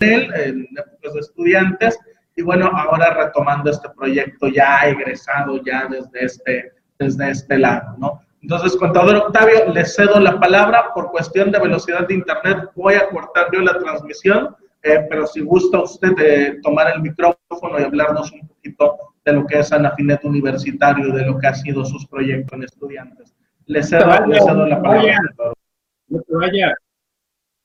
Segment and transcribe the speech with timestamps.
[0.00, 1.98] él en épocas de estudiantes
[2.34, 8.20] y bueno, ahora retomando este proyecto ya egresado ya desde este, desde este lado, ¿no?
[8.42, 10.92] Entonces, contador Octavio, le cedo la palabra.
[10.94, 15.40] Por cuestión de velocidad de Internet, voy a cortar yo la transmisión, eh, pero si
[15.40, 20.22] gusta usted de tomar el micrófono y hablarnos un poquito de lo que es Anafinet
[20.24, 23.34] Universitario, de lo que ha sido sus proyectos en estudiantes.
[23.64, 25.18] Le cedo, le cedo la palabra.
[26.08, 26.74] No te vayas.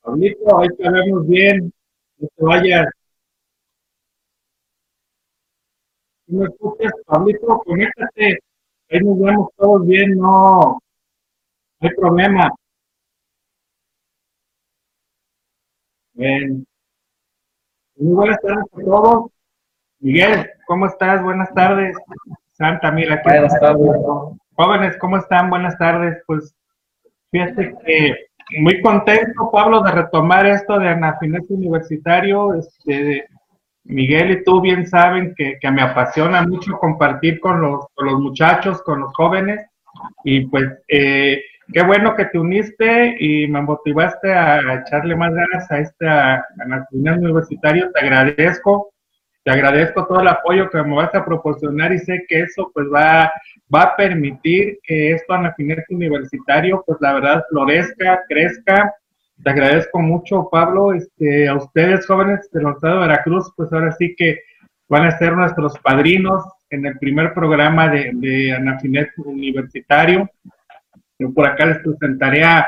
[0.02, 1.71] Pablito, ahí te vemos bien.
[2.21, 2.85] No te vayas.
[6.27, 8.39] Si me escuchas, Pablito, conéctate.
[8.91, 10.79] Ahí nos vemos todos bien, no,
[11.79, 12.52] hay problema.
[16.13, 16.63] Bien.
[17.95, 19.31] Muy buenas tardes a todos.
[19.99, 21.23] Miguel, ¿cómo estás?
[21.23, 21.98] Buenas tardes.
[22.51, 23.29] Santa, mira, aquí.
[23.29, 23.91] Buenas tardes.
[24.53, 25.49] Jóvenes, ¿cómo están?
[25.49, 26.21] Buenas tardes.
[26.27, 26.53] Pues
[27.31, 28.15] fíjate que
[28.60, 32.54] muy contento, Pablo, de retomar esto de Anafinet Universitario.
[32.54, 33.26] Este,
[33.84, 37.85] Miguel y tú bien saben que, me apasiona mucho compartir con los,
[38.20, 39.66] muchachos, con los jóvenes.
[40.24, 45.71] Y pues eh, qué bueno que te uniste y me motivaste a, echarle más ganas
[45.71, 46.46] a este a,
[46.91, 47.91] Universitario.
[47.91, 48.91] Te agradezco,
[49.43, 52.87] te agradezco todo el apoyo que me vas a proporcionar y sé que eso pues
[52.93, 53.31] va,
[53.73, 58.93] va a permitir que esto Anafinet Universitario pues la verdad florezca, crezca
[59.43, 60.93] te agradezco mucho, Pablo.
[60.93, 64.39] Este, a ustedes, jóvenes del Estado de Veracruz, pues ahora sí que
[64.88, 70.29] van a ser nuestros padrinos en el primer programa de, de Anafinet Universitario.
[71.17, 72.67] Yo por acá les presentaré a,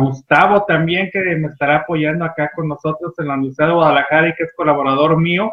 [0.00, 4.34] Gustavo también, que me estará apoyando acá con nosotros en la Universidad de Guadalajara y
[4.34, 5.52] que es colaborador mío.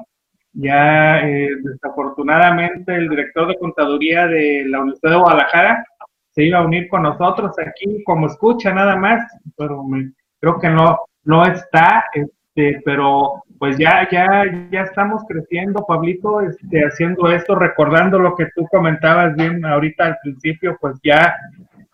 [0.53, 5.85] Ya eh, desafortunadamente el director de contaduría de la Universidad de Guadalajara
[6.31, 9.21] se iba a unir con nosotros aquí como escucha nada más,
[9.57, 15.85] pero me, creo que no, no está, este, pero pues ya, ya, ya estamos creciendo,
[15.87, 21.35] Pablito, este, haciendo esto, recordando lo que tú comentabas bien ahorita al principio, pues ya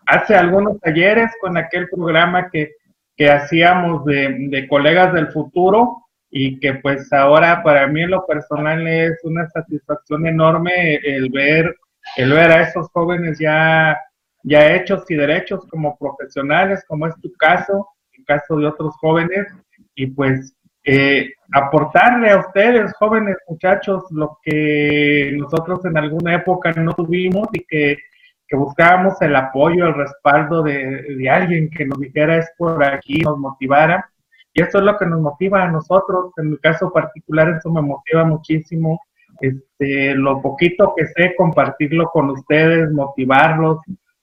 [0.06, 2.72] hace algunos talleres con aquel programa que,
[3.16, 8.24] que hacíamos de, de colegas del futuro y que pues ahora para mí en lo
[8.26, 11.74] personal es una satisfacción enorme el ver,
[12.16, 13.98] el ver a esos jóvenes ya,
[14.44, 17.88] ya hechos y derechos como profesionales, como es tu caso,
[18.30, 19.46] caso de otros jóvenes,
[19.94, 20.54] y pues
[20.84, 27.64] eh, aportarle a ustedes, jóvenes muchachos, lo que nosotros en alguna época no tuvimos y
[27.66, 27.98] que,
[28.46, 33.18] que buscábamos el apoyo, el respaldo de, de, alguien que nos dijera es por aquí,
[33.20, 34.10] nos motivara.
[34.52, 36.32] Y eso es lo que nos motiva a nosotros.
[36.36, 39.00] En mi caso particular, eso me motiva muchísimo.
[39.40, 43.78] Este, lo poquito que sé, compartirlo con ustedes, motivarlos,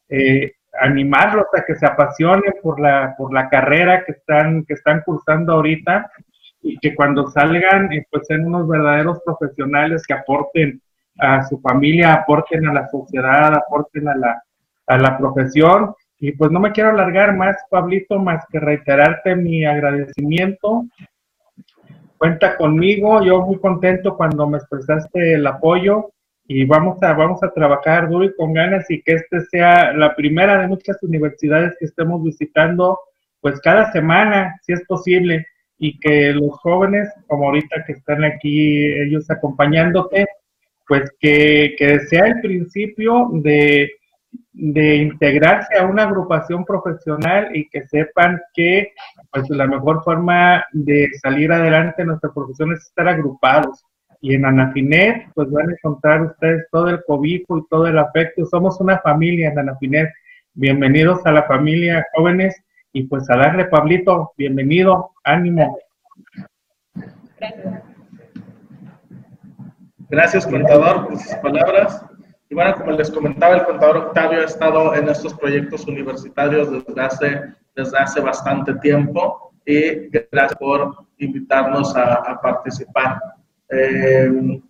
[0.10, 5.02] eh, animarlos a que se apasionen por la, por la carrera que están, que están
[5.06, 6.12] cursando ahorita
[6.62, 10.82] y que cuando salgan eh, pues sean unos verdaderos profesionales que aporten
[11.20, 14.44] a su familia, aporten a la sociedad, aporten a la,
[14.86, 15.96] a la profesión.
[16.20, 20.86] Y pues no me quiero alargar más, Pablito, más que reiterarte mi agradecimiento.
[22.18, 26.12] Cuenta conmigo, yo muy contento cuando me expresaste el apoyo
[26.48, 30.16] y vamos a, vamos a trabajar duro y con ganas y que este sea la
[30.16, 32.98] primera de muchas universidades que estemos visitando,
[33.40, 35.46] pues cada semana, si es posible,
[35.78, 40.26] y que los jóvenes, como ahorita que están aquí ellos acompañándote,
[40.88, 43.92] pues que, que sea el principio de,
[44.52, 48.92] de integrarse a una agrupación profesional y que sepan que
[49.32, 53.86] pues la mejor forma de salir adelante en nuestra profesión es estar agrupados
[54.22, 58.46] y en Anafinet, pues van a encontrar ustedes todo el cobijo y todo el afecto.
[58.46, 60.10] Somos una familia en Anafinet.
[60.54, 62.60] Bienvenidos a la familia jóvenes
[62.94, 65.78] y pues a darle, Pablito, bienvenido, ánimo.
[67.40, 67.84] Gracias.
[70.10, 72.07] Gracias, contador, por sus palabras.
[72.50, 77.02] Y bueno, como les comentaba, el contador Octavio ha estado en estos proyectos universitarios desde
[77.02, 77.44] hace,
[77.76, 83.20] desde hace bastante tiempo y gracias por invitarnos a, a participar.
[83.70, 84.62] Eh,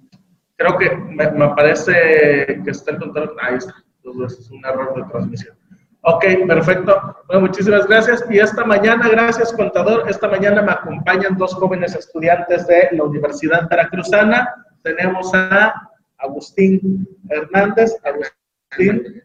[0.56, 3.36] creo que me, me, parece que está el control.
[3.42, 3.76] Ahí está.
[4.04, 5.56] Entonces es un error de transmisión.
[6.02, 7.18] Ok, perfecto.
[7.28, 8.26] Bueno, muchísimas gracias.
[8.30, 13.70] Y esta mañana, gracias contador, esta mañana me acompañan dos jóvenes estudiantes de la Universidad
[13.70, 14.66] Veracruzana.
[14.84, 17.98] Tenemos a Agustín Hernández.
[18.04, 19.24] Agustín.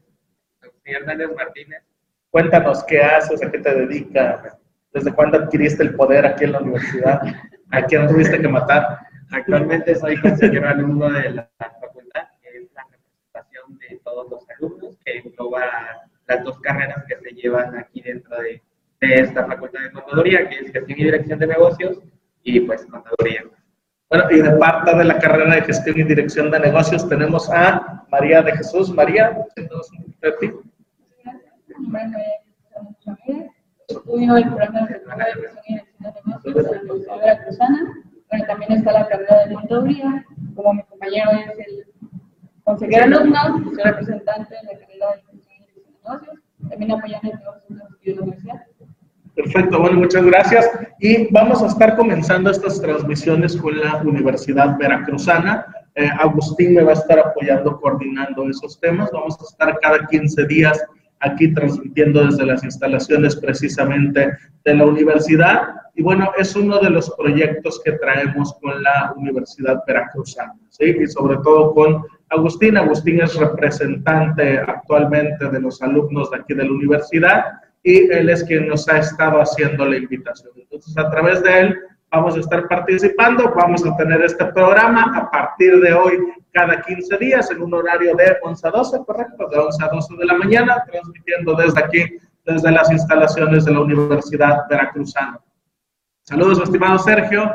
[0.84, 1.82] Hernández Martínez.
[2.30, 4.56] Cuéntanos qué haces, a qué te dedicas,
[4.92, 7.20] desde cuándo adquiriste el poder aquí en la universidad,
[7.70, 8.98] a quién tuviste que matar.
[9.30, 14.98] Actualmente soy consejero alumno de la facultad, que es la representación de todos los alumnos,
[15.04, 15.62] que engloba
[16.26, 18.62] las dos carreras que se llevan aquí dentro de,
[19.00, 21.98] de esta facultad de contaduría, que es gestión y dirección de negocios,
[22.42, 23.44] y pues contaduría.
[24.12, 28.04] Bueno, y de parte de la carrera de gestión y dirección de negocios tenemos a
[28.10, 28.92] María de Jesús.
[28.92, 30.50] María, de ti.
[33.88, 35.18] Estudio el programa de gestión
[35.66, 37.94] y dirección de negocios en la Universidad Veracruzana.
[38.28, 40.26] Bueno, también está la carrera de contaduría.
[40.56, 41.86] Como mi compañero es el
[42.64, 46.38] consejero alumno, soy representante de la carrera de gestión y dirección de negocios.
[46.68, 48.66] También apoyando el trabajo de la universidad.
[49.34, 50.70] Perfecto, bueno, muchas gracias.
[51.00, 55.66] Y vamos a estar comenzando estas transmisiones con la Universidad Veracruzana.
[55.94, 59.10] Eh, Agustín me va a estar apoyando, coordinando esos temas.
[59.10, 60.84] Vamos a estar cada 15 días
[61.20, 64.32] aquí transmitiendo desde las instalaciones precisamente
[64.64, 65.76] de la universidad.
[65.94, 70.94] Y bueno, es uno de los proyectos que traemos con la Universidad Veracruzana, ¿sí?
[71.00, 72.76] Y sobre todo con Agustín.
[72.76, 77.44] Agustín es representante actualmente de los alumnos de aquí de la universidad
[77.82, 80.52] y él es quien nos ha estado haciendo la invitación.
[80.56, 81.78] Entonces, a través de él
[82.10, 86.18] vamos a estar participando, vamos a tener este programa a partir de hoy,
[86.52, 90.16] cada 15 días, en un horario de 11 a 12, correcto, de 11 a 12
[90.16, 95.40] de la mañana, transmitiendo desde aquí, desde las instalaciones de la Universidad Veracruzana.
[96.22, 97.50] Saludos, estimado Sergio.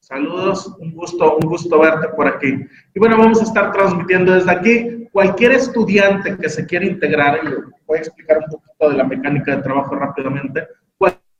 [0.00, 2.66] Saludos, un gusto, un gusto verte por aquí.
[2.92, 5.08] Y bueno, vamos a estar transmitiendo desde aquí.
[5.12, 9.54] Cualquier estudiante que se quiera integrar, y voy a explicar un poquito de la mecánica
[9.54, 10.66] de trabajo rápidamente.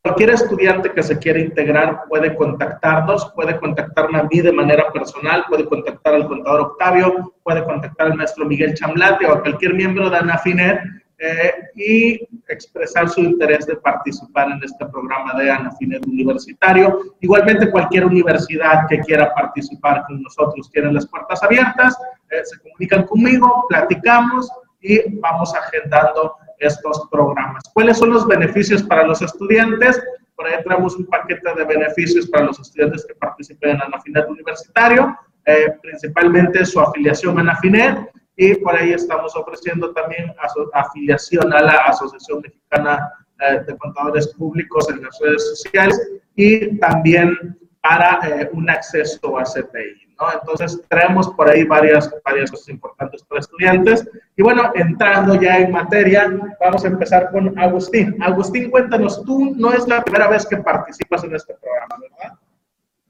[0.04, 5.44] Cualquier estudiante que se quiera integrar puede contactarnos, puede contactarme a mí de manera personal,
[5.49, 10.10] puede contactar al contador Octavio, puede contactar al maestro Miguel Chamlate o a cualquier miembro
[10.10, 10.81] de ANAFINER
[11.19, 17.14] eh, y expresar su interés de participar en este programa de ANAFINET universitario.
[17.20, 21.96] Igualmente, cualquier universidad que quiera participar con nosotros tiene las puertas abiertas,
[22.28, 24.50] eh, se comunican conmigo, platicamos
[24.82, 27.62] y vamos agendando estos programas.
[27.73, 30.02] ¿Cuáles son los beneficios para los estudiantes?
[30.37, 35.17] Por ahí tenemos un paquete de beneficios para los estudiantes que participen en ANAFINET universitario,
[35.46, 40.32] eh, principalmente su afiliación a ANAFINET, y por ahí estamos ofreciendo también
[40.73, 46.00] afiliación a la Asociación Mexicana eh, de Contadores Públicos en las redes sociales
[46.35, 50.14] y también para eh, un acceso a CPI.
[50.19, 50.32] ¿no?
[50.32, 54.08] Entonces, traemos por ahí varias, varias cosas importantes para estudiantes.
[54.37, 58.17] Y bueno, entrando ya en materia, vamos a empezar con Agustín.
[58.23, 62.38] Agustín, cuéntanos, tú no es la primera vez que participas en este programa, ¿verdad?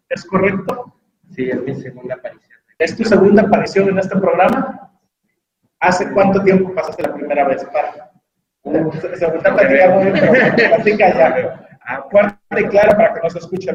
[0.09, 0.95] ¿Es correcto?
[1.35, 2.61] Sí, es mi segunda aparición.
[2.79, 4.91] ¿Es tu segunda aparición en este programa?
[5.81, 7.65] ¿Hace cuánto tiempo pasaste la primera vez?
[10.57, 11.69] Platica ya.
[12.11, 13.71] Fuerte y claro para que no se escuche.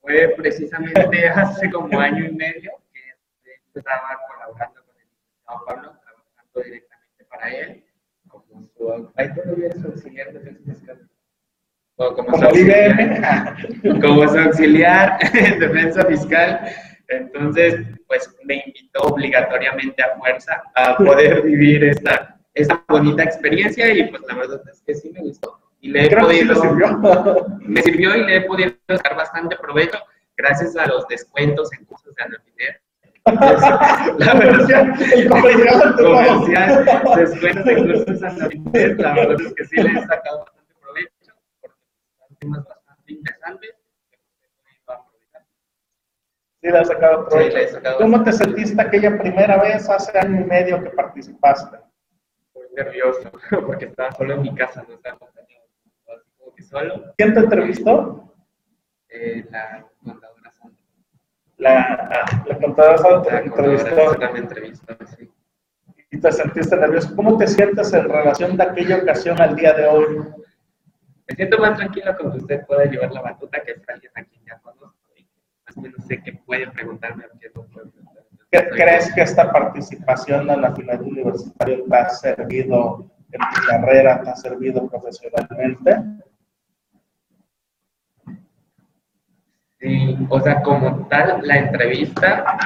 [0.00, 6.62] Fue precisamente hace como año y medio que estaba colaborando con el licenciado Pablo, trabajando
[6.64, 7.84] directamente para él,
[8.28, 11.08] como su, ahí todavía es su auxiliar de defensa fiscal.
[11.96, 13.56] O como, como, su auxiliar,
[14.00, 16.68] como su auxiliar en defensa fiscal.
[17.08, 24.10] Entonces, pues me invitó obligatoriamente a fuerza a poder vivir esta, esta bonita experiencia y
[24.10, 25.57] pues la verdad es que sí me gustó.
[25.80, 27.46] Y le he podido, me, sirvió.
[27.60, 29.98] me sirvió y le he podido sacar bastante provecho
[30.36, 32.80] gracias a los descuentos en cursos de Anafiner.
[34.18, 34.96] la verdad,
[35.28, 36.84] comercial,
[37.16, 41.32] descuentos en cursos de Anafiner, la verdad es que sí le he sacado bastante provecho
[41.60, 41.76] porque
[42.18, 43.74] son temas bastante interesantes
[46.60, 47.78] Sí, le has sacado provecho.
[47.98, 51.78] ¿Cómo te sentiste aquella primera vez hace año y medio que participaste?
[52.52, 53.30] Muy nervioso,
[53.66, 55.18] porque estaba solo en mi casa, no estaba
[56.68, 57.14] solo.
[57.16, 58.34] ¿Quién te entrevistó?
[59.08, 60.82] Eh, la contadora Santa.
[61.56, 64.32] La, ah, la contadora Santa la entrevistó.
[64.32, 65.30] me entrevistó, sí.
[66.10, 67.14] Y te sentiste nervioso.
[67.14, 70.18] ¿Cómo te sientes en relación de aquella ocasión al día de hoy?
[71.26, 74.24] Me siento más tranquilo con que usted pueda llevar la batuta que es alguien a
[74.24, 74.98] quien ya conozco
[75.68, 77.24] más o menos sé que pueden preguntarme.
[78.50, 84.30] ¿Crees que esta participación en la final universitaria te ha servido en tu carrera, te
[84.30, 85.96] ha servido profesionalmente?
[89.80, 92.58] Sí, o sea, como tal, la entrevista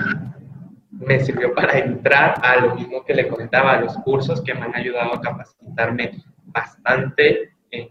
[0.90, 4.62] me sirvió para entrar a lo mismo que le comentaba, a los cursos que me
[4.62, 7.88] han ayudado a capacitarme bastante en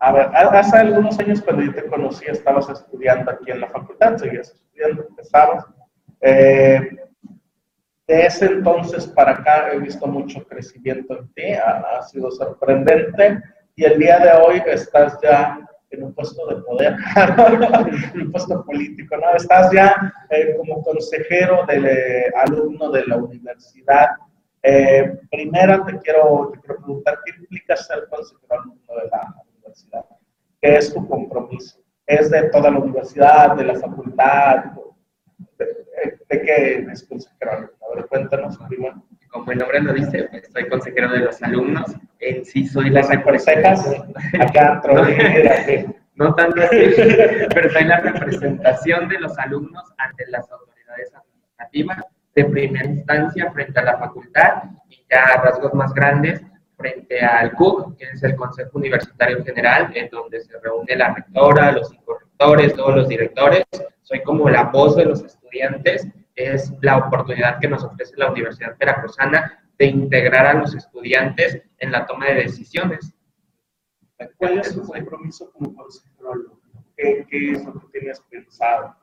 [0.00, 4.16] a ver, hace algunos años cuando yo te conocí, estabas estudiando aquí en la facultad,
[4.16, 5.66] seguías estudiando, empezabas.
[6.20, 6.80] Eh,
[8.06, 13.42] de ese entonces para acá he visto mucho crecimiento en ti, ha, sido sorprendente
[13.74, 16.96] y el día de hoy estás ya en un puesto de poder,
[18.14, 19.34] en un puesto político, ¿no?
[19.34, 24.08] Estás ya eh, como consejero del eh, alumno de la universidad.
[24.62, 30.04] te quiero, te quiero preguntar, ¿qué implica ser consejero alumno de la universidad?
[30.60, 31.78] ¿qué es tu compromiso?
[32.06, 34.64] ¿Es de toda la universidad, de la facultad?
[35.58, 37.50] ¿De, qué es consejero?
[37.52, 39.02] A ver, cuéntanos primero.
[39.30, 41.94] Como el nombre lo dice, pues, soy consejero de los alumnos.
[42.20, 44.12] En sí soy la representación.
[44.40, 44.82] Acá,
[46.14, 46.76] no tanto así,
[47.54, 52.04] pero soy la representación de los alumnos ante las autoridades administrativas
[52.34, 56.42] de primera instancia frente a la facultad y ya a rasgos más grandes
[56.78, 61.72] frente al CUC, que es el Consejo Universitario General, en donde se reúne la rectora,
[61.72, 63.64] los cinco rectores, todos los directores.
[64.02, 66.06] Soy como la voz de los estudiantes.
[66.38, 71.90] Es la oportunidad que nos ofrece la Universidad Veracruzana de integrar a los estudiantes en
[71.90, 73.12] la toma de decisiones.
[74.36, 76.60] ¿Cuál es su compromiso como consejero?
[76.96, 78.94] ¿Qué, ¿Qué es lo que tienes pensado?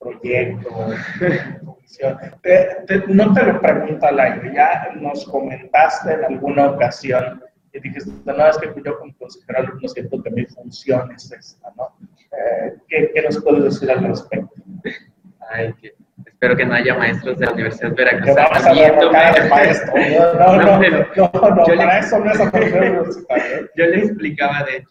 [0.00, 0.70] proyecto,
[1.64, 2.18] comisión.
[3.08, 8.46] no te lo pregunto al aire, ya nos comentaste en alguna ocasión y dijiste, no,
[8.46, 11.94] es que yo como consejero alumno siento que mi función es esta, ¿no?
[12.32, 14.54] Eh, ¿qué, ¿qué, nos puedes decir al respecto?
[15.50, 15.94] Ay, que,
[16.40, 18.24] espero que no haya maestros de la Universidad Veracruz.
[18.24, 19.92] Que vamos a maestro.
[20.38, 23.68] No, no, no, no, no, no para eso no es universitario.
[23.76, 24.88] Yo le explicaba, de hecho,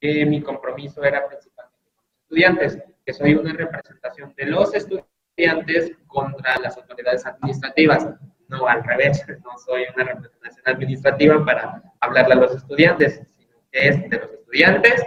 [0.00, 5.92] que mi compromiso era principalmente con los estudiantes que soy una representación de los estudiantes
[6.06, 8.08] contra las autoridades administrativas.
[8.48, 13.88] No al revés, no soy una representación administrativa para hablarle a los estudiantes, sino que
[13.88, 15.04] es de los estudiantes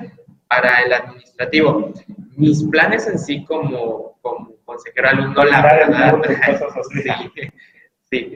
[0.48, 1.94] para el administrativo.
[2.36, 6.22] Mis planes en sí como, como consejero alumno, la verdad,
[8.10, 8.34] sí,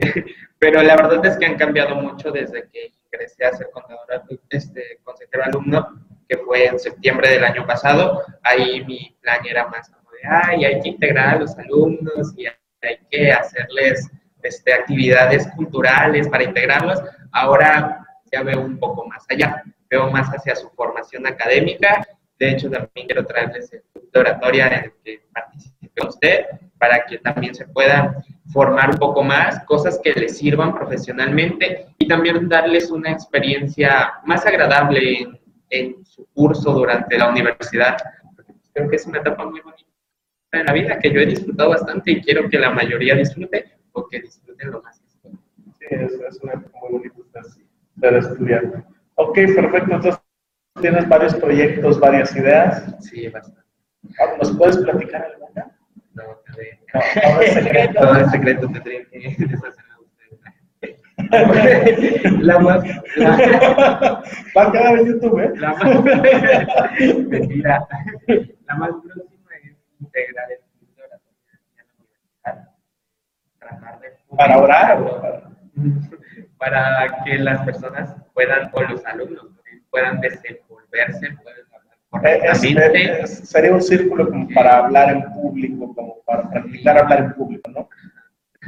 [0.58, 4.06] pero la verdad es que han cambiado mucho desde que ingresé a ser contador,
[4.50, 8.22] este, consejero alumno que fue en septiembre del año pasado.
[8.42, 12.46] Ahí mi plan era más como de, ay, hay que integrar a los alumnos y
[12.46, 14.10] hay que hacerles
[14.42, 17.02] este, actividades culturales para integrarlos.
[17.32, 19.62] Ahora ya veo un poco más allá,
[19.96, 22.06] veo más hacia su formación académica.
[22.38, 23.82] De hecho, también quiero traerles el
[24.12, 26.46] de oratoria en el que participe usted
[26.78, 28.22] para que también se pueda
[28.52, 34.44] formar un poco más, cosas que les sirvan profesionalmente y también darles una experiencia más
[34.44, 37.96] agradable en en su curso durante la universidad.
[38.72, 39.90] Creo que es una etapa muy bonita
[40.52, 44.06] en la vida que yo he disfrutado bastante y quiero que la mayoría disfrute o
[44.06, 45.02] que disfruten lo más.
[45.78, 47.40] Sí, es, es una época muy bonita
[47.98, 48.84] ser estudiante.
[49.14, 49.94] Ok, perfecto.
[49.94, 50.20] Entonces,
[50.80, 52.94] tienes varios proyectos, varias ideas.
[53.00, 53.60] Sí, bastante.
[54.18, 55.76] Ah, ¿Nos puedes platicar alguna?
[56.14, 58.00] No, no, no, es secreto.
[58.00, 59.36] Todo es secreto, tendría que
[62.40, 62.84] la más.
[63.16, 64.22] La,
[64.56, 65.52] Va a quedar en YouTube, ¿eh?
[65.56, 66.04] La más.
[67.28, 67.88] Mentira.
[68.66, 71.20] La más próxima es integrar el mundo de la
[72.44, 72.68] universidad.
[73.58, 74.08] Tratar de.
[74.36, 75.20] ¿Para orar?
[75.20, 75.50] Para
[77.24, 79.46] que las personas puedan, o los alumnos,
[79.90, 83.26] puedan desenvolverse, puedan hablar correctamente.
[83.26, 87.88] sería un círculo como para hablar en público, como para practicar hablar en público, ¿no?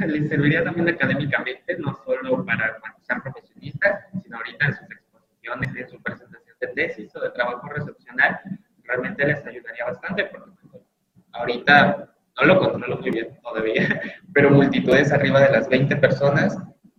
[0.07, 5.75] les serviría también académicamente, no solo para cuando sean profesionistas, sino ahorita en sus exposiciones,
[5.75, 8.41] en su presentación de tesis o de trabajo recepcional,
[8.83, 10.83] realmente les ayudaría bastante, porque pues,
[11.31, 14.01] ahorita no lo controlo muy bien todavía,
[14.33, 16.57] pero multitudes arriba de las 20 personas,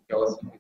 [0.09, 0.56] yo sí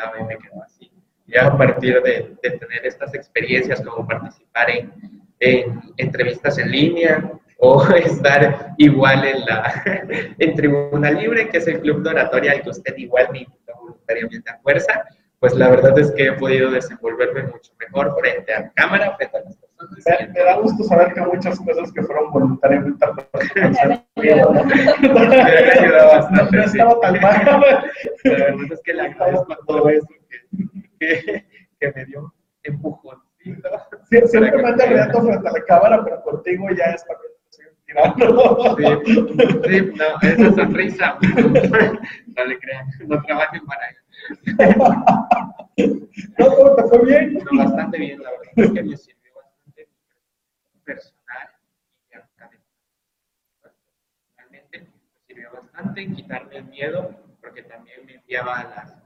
[0.00, 0.90] congelaba y me quedaba así.
[1.26, 4.92] Ya a partir de, tener estas experiencias como participar en,
[5.38, 9.82] en entrevistas en línea, o estar igual en la
[10.38, 13.74] en Tribuna Libre, que es el club de oratoria al que usted igual me invitó
[13.78, 15.04] voluntariamente a fuerza,
[15.38, 19.40] pues la verdad es que he podido desenvolverme mucho mejor frente a cámara, frente a
[19.40, 19.56] las
[19.88, 20.28] personas.
[20.34, 23.22] Me, da gusto saber que muchas cosas que fueron voluntariamente a me.
[26.52, 27.44] No estaba tan mal.
[28.24, 30.06] La verdad es que le agradezco a todo eso
[30.98, 31.44] que,
[31.80, 32.32] que, me dio
[32.62, 33.18] empujón.
[33.42, 37.32] Sí, siempre me anda riendo frente a la cámara, pero contigo ya está bien.
[37.50, 37.62] Sí,
[39.64, 44.00] sí, no, esa sonrisa, no le crean, no trabajen para eso.
[46.38, 47.34] No, te fue bien.
[47.34, 49.88] No, bastante bien, la verdad es que me sirvió bastante
[50.84, 51.48] personal
[52.10, 52.64] y académico.
[54.36, 54.88] Realmente me
[55.26, 57.10] sirvió bastante quitarme el miedo,
[57.40, 58.96] porque también me enviaba a las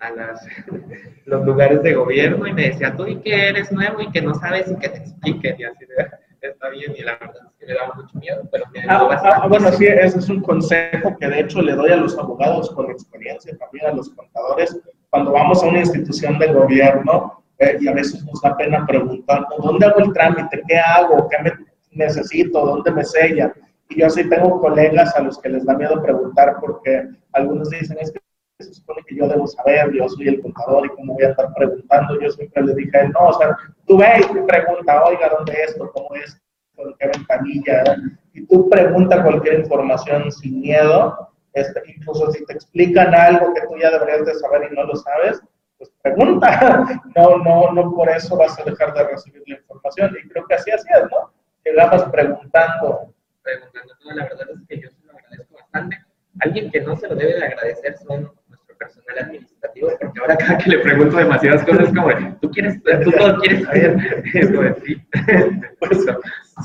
[0.00, 0.46] a las,
[1.24, 4.34] los lugares de gobierno y me decía, tú y que eres nuevo y que no
[4.34, 7.66] sabes y que te expliquen y así de está bien y la verdad es que
[7.66, 11.26] le daba mucho miedo, pero me ah, ah, bueno, sí, ese es un consejo que
[11.26, 14.78] de hecho le doy a los abogados con experiencia, también a los contadores,
[15.08, 19.46] cuando vamos a una institución de gobierno eh, y a veces nos da pena preguntar,
[19.58, 20.62] ¿dónde hago el trámite?
[20.68, 21.28] ¿Qué hago?
[21.30, 21.52] ¿Qué me
[21.92, 22.66] necesito?
[22.66, 23.54] ¿Dónde me sellan?
[23.96, 28.12] Yo sí tengo colegas a los que les da miedo preguntar porque algunos dicen, es
[28.12, 28.20] que
[28.60, 31.52] se supone que yo debo saber, yo soy el contador y cómo voy a estar
[31.54, 35.70] preguntando, yo siempre le dije no, o sea, tú ve y pregunta, oiga, ¿dónde es
[35.70, 35.90] esto?
[35.92, 36.40] ¿Cómo es?
[36.76, 37.84] ¿Con qué ventanilla?
[38.32, 43.76] Y tú pregunta cualquier información sin miedo, este, incluso si te explican algo que tú
[43.80, 45.40] ya deberías de saber y no lo sabes,
[45.78, 46.84] pues pregunta,
[47.16, 50.16] no, no, no por eso vas a dejar de recibir la información.
[50.22, 51.32] Y creo que así así es, ¿no?
[51.64, 53.13] Llegabas preguntando.
[53.44, 55.98] Preguntando, no, la verdad es que yo se lo agradezco bastante.
[56.40, 60.58] Alguien que no se lo debe de agradecer son nuestro personal administrativo, porque ahora cada
[60.58, 62.08] que le pregunto demasiadas cosas es como,
[62.40, 63.96] tú quieres, tú todo quieres saber,
[64.32, 64.96] es como, sí,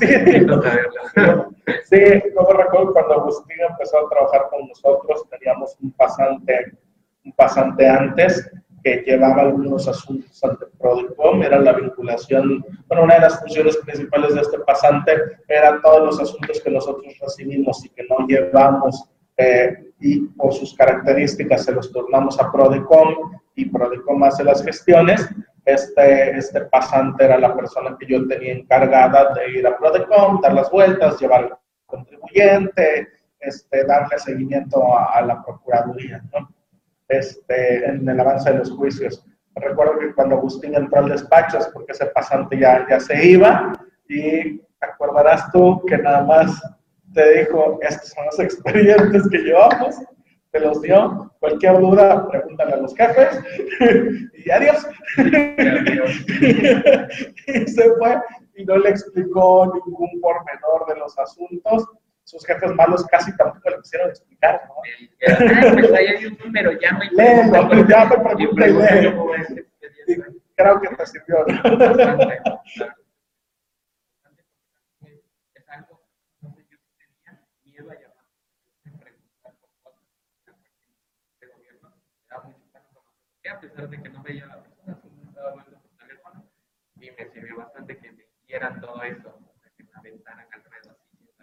[0.00, 0.06] sí,
[1.84, 6.72] sí, como recuerdo cuando Agustín empezó a trabajar con nosotros, teníamos un pasante,
[7.24, 8.50] un pasante antes,
[8.82, 14.34] que llevaba algunos asuntos ante Prodicom, era la vinculación, bueno, una de las funciones principales
[14.34, 15.12] de este pasante
[15.48, 20.74] eran todos los asuntos que nosotros recibimos y que no llevamos eh, y por sus
[20.74, 25.28] características se los tornamos a Prodecom y Prodecom hace las gestiones.
[25.64, 30.54] Este, este pasante era la persona que yo tenía encargada de ir a Prodecom, dar
[30.54, 33.08] las vueltas, llevar al contribuyente,
[33.38, 36.22] este, darle seguimiento a, a la Procuraduría.
[36.32, 36.48] ¿no?
[37.10, 39.24] Este, en el avance de los juicios.
[39.54, 43.72] Recuerdo que cuando Agustín entró al despacho es porque ese pasante ya, ya se iba
[44.08, 46.62] y acordarás tú que nada más
[47.12, 49.96] te dijo, estos son los expedientes que llevamos,
[50.52, 53.40] te los dio, cualquier duda, pregúntale a los jefes
[54.34, 54.86] y adiós.
[57.46, 58.16] y se fue
[58.54, 61.88] y no le explicó ningún pormenor de los asuntos
[62.30, 64.74] sus jefes malos casi tampoco le quisieron explicar, ¿no?
[65.26, 67.10] Ah, pues ahí hay un número, llama y.
[67.16, 69.64] Léelo, llama y pregunta y lee.
[70.54, 71.54] Creo que te sirvió, ¿no?
[75.54, 76.00] Es algo,
[76.40, 77.90] no sé, yo tenía miedo
[83.48, 86.48] a me pesar de que no veía a la persona, solo estaba hablando por teléfono,
[86.94, 89.36] y me sirvió bastante que me dieran todo eso,
[89.76, 90.96] que me aventaran alrededor.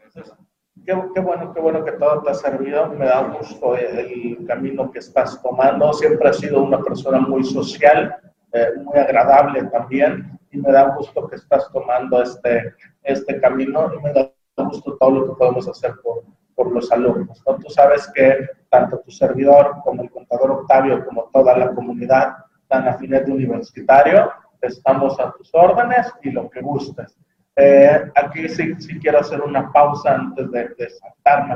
[0.06, 2.88] Así, Qué, qué, bueno, qué bueno que todo te ha servido.
[2.88, 5.92] Me da gusto el, camino que estás tomando.
[5.92, 8.16] Siempre has sido una persona muy social,
[8.54, 10.40] eh, muy agradable también.
[10.50, 12.74] Y me da gusto que estás tomando este,
[13.04, 13.92] este camino.
[13.94, 16.24] Y me da gusto todo lo que podemos hacer por,
[16.56, 17.44] por los alumnos.
[17.46, 17.58] ¿no?
[17.58, 22.38] Tú sabes que tanto tu servidor como el contador Octavio, como toda la comunidad
[22.70, 27.18] tan afinet universitario, estamos a tus órdenes y lo que gustes.
[27.60, 31.56] Eh, aquí sí, sí, quiero hacer una pausa antes de, de saltarme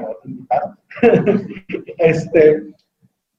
[1.99, 2.73] este,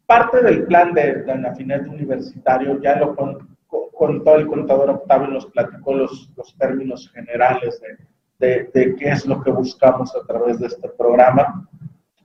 [0.07, 5.95] parte del plan de, de Anafinet Universitario ya lo contó el contador Octavio nos platicó
[5.95, 10.67] los, los términos generales de, de, de, qué es lo que buscamos a través de
[10.67, 11.69] este programa.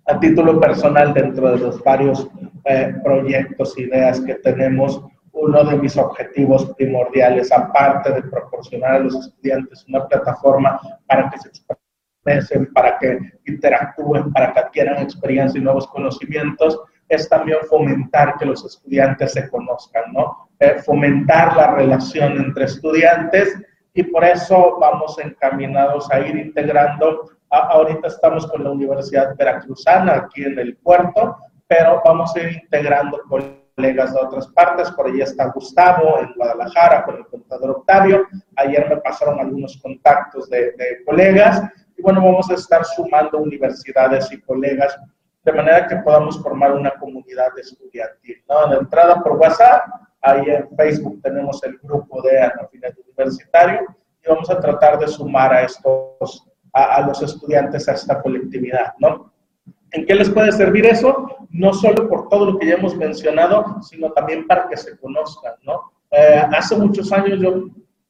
[0.06, 2.28] A título personal, dentro de los varios
[2.66, 5.02] eh, proyectos, ideas que tenemos,
[5.38, 11.40] uno de mis objetivos primordiales, aparte de proporcionar a los estudiantes una plataforma para que
[11.40, 18.36] se expresen, para que interactúen, para que adquieran experiencia y nuevos conocimientos, es también fomentar
[18.38, 20.50] que los estudiantes se conozcan, ¿no?
[20.60, 23.58] Eh, fomentar la relación entre estudiantes
[23.94, 27.32] y por eso vamos encaminados a ir integrando.
[27.50, 33.22] ahorita estamos con la Universidad Veracruzana aquí en el puerto, pero vamos a ir integrando
[33.30, 38.28] con colegas de otras partes, por ahí está Gustavo en Guadalajara con el contador Octavio,
[38.56, 41.62] ayer me pasaron algunos contactos de, de, colegas
[41.96, 45.00] y bueno, vamos a estar sumando universidades y colegas
[45.46, 48.68] de manera que podamos formar una comunidad estudiantil, ¿no?
[48.68, 49.84] De entrada por WhatsApp,
[50.22, 53.82] ahí en Facebook tenemos el grupo de Anafinet Universitario
[54.26, 58.96] y vamos a tratar de sumar a estos, a, a los estudiantes a esta colectividad,
[58.98, 59.32] ¿no?
[59.92, 61.28] ¿En qué les puede servir eso?
[61.50, 65.54] No solo por todo lo que ya hemos mencionado, sino también para que se conozcan,
[65.64, 65.92] ¿no?
[66.12, 67.66] Eh, hace muchos años yo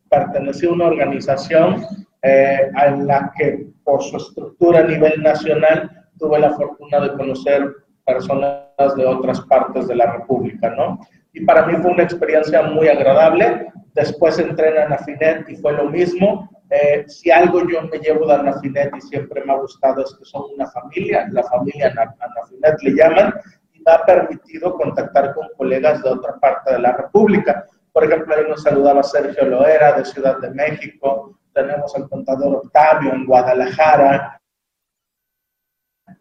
[0.09, 1.83] pertenecí a una organización
[2.21, 7.75] eh, a la que por su estructura a nivel nacional tuve la fortuna de conocer
[8.05, 10.99] personas de otras partes de la República, ¿no?
[11.37, 13.71] Y para mí fue una experiencia muy agradable.
[13.93, 16.49] Después entré en Anafinet y fue lo mismo.
[16.71, 20.25] Eh, si algo yo me llevo de Anafinet y siempre me ha gustado es que
[20.25, 23.35] son una familia, la familia Anafinet le llaman,
[23.71, 27.67] y me ha permitido contactar con colegas de otra parte de la República.
[27.93, 33.13] Por ejemplo, ahí nos saludaba Sergio Loera de Ciudad de México, tenemos al contador Octavio
[33.13, 34.41] en Guadalajara.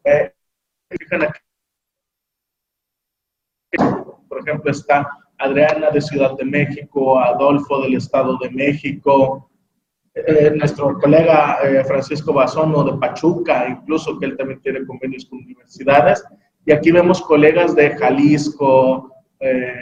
[0.05, 0.31] Eh,
[4.37, 9.51] por ejemplo, está Adriana de Ciudad de México, Adolfo del Estado de México,
[10.15, 15.39] eh, nuestro colega eh, Francisco Basono de Pachuca, incluso que él también tiene convenios con
[15.39, 16.23] universidades.
[16.67, 19.73] Y aquí vemos colegas de Jalisco, eh,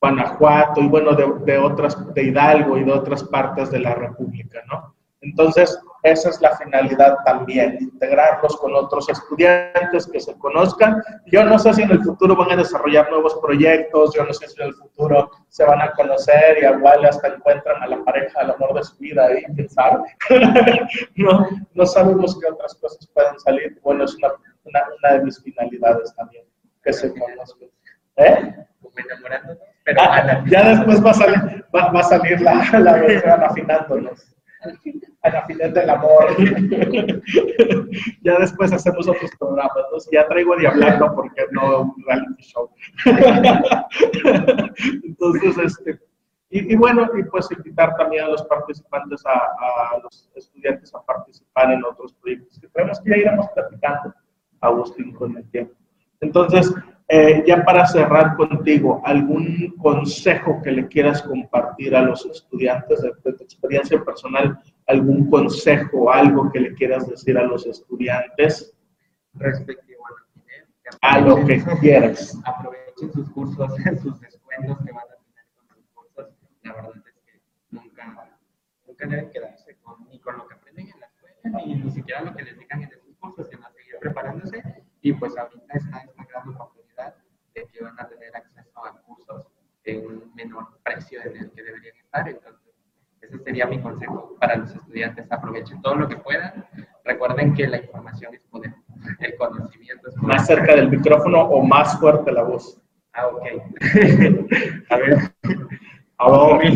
[0.00, 4.60] Guanajuato y bueno, de, de, otras, de Hidalgo y de otras partes de la República,
[4.70, 4.94] ¿no?
[5.20, 11.00] Entonces, esa es la finalidad también, integrarlos con otros estudiantes que se conozcan.
[11.26, 14.48] Yo no sé si en el futuro van a desarrollar nuevos proyectos, yo no sé
[14.48, 18.40] si en el futuro se van a conocer y igual hasta encuentran a la pareja,
[18.40, 20.00] al amor de su vida ahí, quién sabe.
[21.14, 23.78] no, no sabemos qué otras cosas pueden salir.
[23.82, 24.32] Bueno, es una,
[24.64, 26.44] una, de mis finalidades también,
[26.82, 27.68] que se conozcan.
[28.16, 28.56] ¿Eh?
[29.98, 34.32] Ah, ya después va a salir, va, va a salir la, la versión afinándonos
[35.22, 36.26] a la final del amor.
[38.22, 39.98] ya después hacemos otros programas, ¿no?
[40.10, 42.70] Ya traigo de hablarlo porque no un reality show.
[45.04, 46.00] Entonces, este,
[46.50, 51.72] y, bueno, y pues invitar también a los participantes, a, a, los estudiantes a participar
[51.72, 54.14] en otros proyectos que tenemos que ya iremos platicando,
[54.60, 55.74] Agustín, con el tiempo.
[56.20, 56.74] Entonces,
[57.08, 63.12] eh, ya para cerrar contigo, ¿algún consejo que le quieras compartir a los estudiantes de,
[63.32, 64.58] tu experiencia personal?
[64.86, 68.74] ¿Algún consejo, algo que le quieras decir a los estudiantes?
[69.34, 70.02] Respectivo
[71.00, 72.38] a lo que quieras.
[72.44, 76.28] Aprovechen sus cursos, sus descuentos que van a tener con sus cursos.
[76.62, 77.40] La verdad es que
[77.70, 78.38] nunca,
[78.86, 82.22] nunca deben quedarse con, ni con lo que aprenden en la escuela, ni, ni siquiera
[82.22, 84.62] lo que les digan en esos cursos, sino seguir preparándose.
[85.00, 87.14] Y pues ahorita está esta gran oportunidad
[87.54, 89.46] de que van a tener acceso a cursos
[89.84, 92.28] en un menor precio en el que deberían estar.
[92.28, 92.61] Entonces,
[93.32, 95.30] ese sería mi consejo para los estudiantes.
[95.30, 96.64] Aprovechen todo lo que puedan.
[97.04, 98.72] Recuerden que la información es poder,
[99.20, 100.28] el conocimiento es poder.
[100.28, 102.80] Más cerca del micrófono o más fuerte la voz.
[103.14, 103.42] Ah, ok.
[104.90, 105.18] a ver.
[106.18, 106.70] A mi,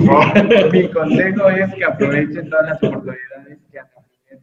[0.73, 3.87] mi, consejo es que aprovechen todas las oportunidades que a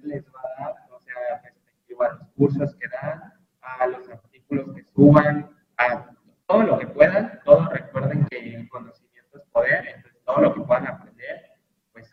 [0.04, 4.76] les va a dar, o sea, respectivo a los cursos que dan, a los artículos
[4.76, 6.06] que suban, a
[6.48, 10.62] todo lo que puedan, todos recuerden que el conocimiento es poder, entonces todo lo que
[10.62, 10.88] puedan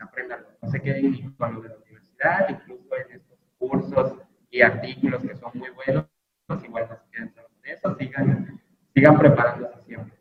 [0.01, 0.49] pues aprendanlo.
[0.63, 4.15] No se queden ni con lo de la universidad, incluso en estos cursos
[4.51, 6.07] y artículos que son muy buenos,
[6.65, 8.61] igual no se queden solo con eso, sigan,
[8.95, 10.19] sigan preparándose siempre.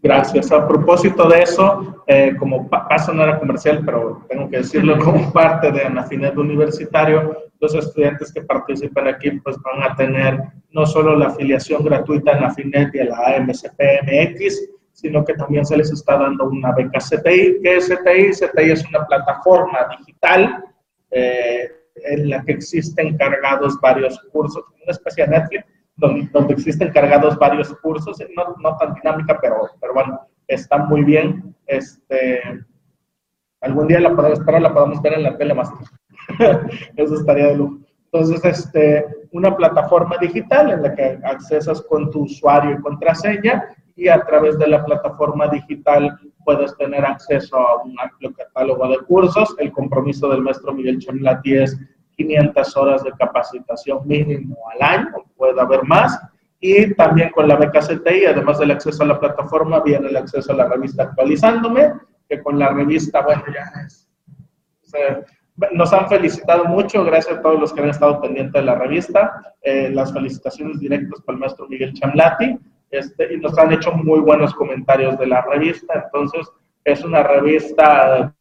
[0.00, 0.52] Gracias.
[0.52, 5.32] A propósito de eso, eh, como paso no era comercial, pero tengo que decirlo como
[5.32, 10.40] parte de Anafinet Universitario, los estudiantes que participan aquí pues van a tener
[10.70, 15.76] no solo la afiliación gratuita en Anafinet y a la AMCPMX, sino que también se
[15.76, 17.60] les está dando una beca CTI.
[17.62, 18.30] ¿Qué es CTI?
[18.32, 20.64] CTI es una plataforma digital
[21.12, 21.70] eh,
[22.04, 25.64] en la que existen cargados varios cursos, una especie de Netflix,
[25.98, 31.54] donde, existen cargados varios cursos, no, no, tan dinámica, pero, pero bueno, está muy bien.
[31.68, 32.40] Este,
[33.60, 35.70] algún día la espero la podamos ver en la tele más.
[36.96, 37.78] Eso estaría de lujo.
[38.10, 44.08] Entonces, este, una plataforma digital en la que accesas con tu usuario y contraseña y
[44.08, 49.56] a través de la plataforma digital puedes tener acceso a un amplio catálogo de cursos.
[49.58, 51.76] El compromiso del maestro Miguel Chamlati es
[52.16, 56.16] 500 horas de capacitación mínimo al año, puede haber más.
[56.60, 60.52] Y también con la beca CTI, además del acceso a la plataforma, viene el acceso
[60.52, 61.92] a la revista Actualizándome,
[62.28, 64.08] que con la revista, bueno, ya es,
[65.72, 69.54] nos han felicitado mucho, gracias a todos los que han estado pendientes de la revista.
[69.60, 72.58] Eh, las felicitaciones directas para el maestro Miguel Chamlati,
[72.90, 76.04] este, y nos han hecho muy buenos comentarios de la revista.
[76.04, 76.48] Entonces,
[76.84, 78.34] es una revista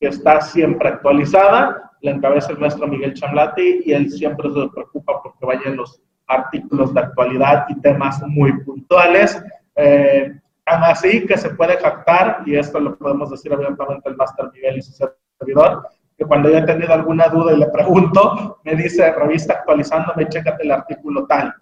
[0.00, 5.20] que está siempre actualizada, la encabeza el maestro Miguel Chamlati y él siempre se preocupa
[5.22, 9.42] porque vayan los artículos de actualidad y temas muy puntuales.
[9.74, 14.78] Eh, así que se puede jactar, y esto lo podemos decir abiertamente el máster Miguel
[14.78, 19.10] y su servidor, que cuando yo he tenido alguna duda y le pregunto, me dice,
[19.12, 21.54] revista actualizándome, chécate el artículo tal.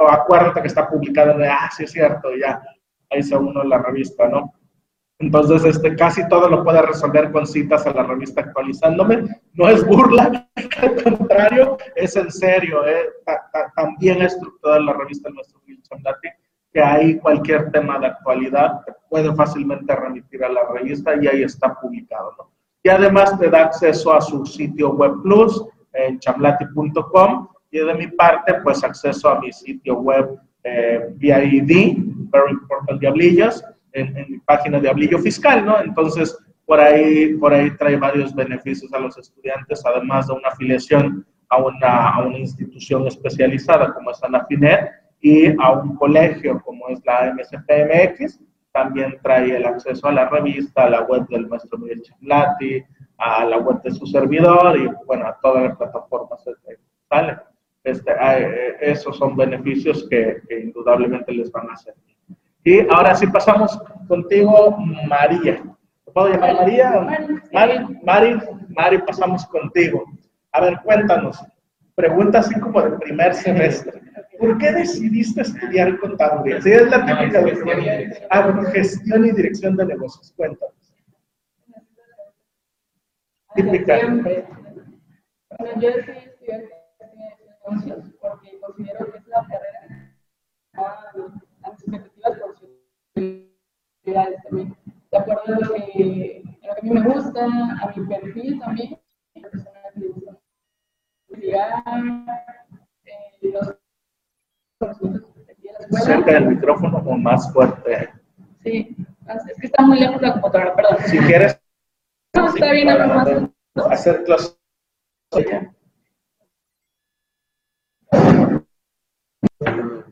[0.00, 2.62] O acuérdate que está publicado en, ah, sí es cierto, ya,
[3.10, 4.52] ahí se uno la revista, ¿no?
[5.18, 9.40] Entonces, este, casi todo lo puede resolver con citas a la revista actualizándome.
[9.54, 10.48] No es burla,
[10.82, 12.84] al contrario, es en serio.
[12.86, 13.08] Eh.
[13.76, 16.28] También estructurada la revista de nuestro Chamlati,
[16.72, 21.42] que ahí cualquier tema de actualidad te puede fácilmente remitir a la revista y ahí
[21.42, 22.34] está publicado.
[22.38, 22.50] ¿no?
[22.82, 28.06] Y además te da acceso a su sitio web plus en chamlati.com y de mi
[28.06, 34.90] parte, pues acceso a mi sitio web eh, Very Important Diablillos, en, mi página de
[34.90, 35.80] Ablillo Fiscal, ¿no?
[35.80, 41.26] Entonces, por ahí, por ahí trae varios beneficios a los estudiantes, además de una afiliación
[41.48, 47.00] a una, a una institución especializada como es Anafinet y a un colegio como es
[47.06, 48.38] la MSPMX,
[48.72, 52.82] también trae el acceso a la revista, a la web del maestro Miguel Chamlati,
[53.16, 56.36] a la web de su servidor y bueno, a toda la plataforma.
[57.08, 57.51] ¿Sale?
[57.84, 61.94] Este, ah, eh, esos son beneficios que, indudablemente les van a hacer.
[62.64, 64.76] Y ahora sí pasamos contigo,
[65.08, 65.62] María.
[66.04, 66.90] ¿Te puedo llamar María?
[67.52, 70.04] Mari, Mari, Mari, pasamos contigo.
[70.52, 71.44] A ver, cuéntanos.
[71.94, 74.00] Pregunta así como del primer semestre.
[74.38, 76.60] ¿Por qué decidiste estudiar contaduría?
[76.60, 80.32] Sí, es la típica de ah, gestión y dirección de negocios.
[80.36, 80.74] Cuéntanos.
[83.54, 84.00] Típica.
[84.00, 86.81] Yo decidí estudiar
[87.70, 90.12] negocios porque considero que es la carrera
[90.74, 91.32] a mis
[91.66, 92.38] expectativas
[93.14, 94.76] posibilidades también.
[95.10, 98.98] De acuerdo a lo que, a mí me gusta, a mi perfil también,
[105.90, 108.10] Cerca del micrófono o más fuerte.
[108.62, 108.96] Sí,
[109.28, 110.96] es que está muy lejos la computadora, perdón.
[111.06, 111.60] Si quieres.
[112.34, 113.28] No, está bien, más.
[113.90, 114.58] Hacer clases.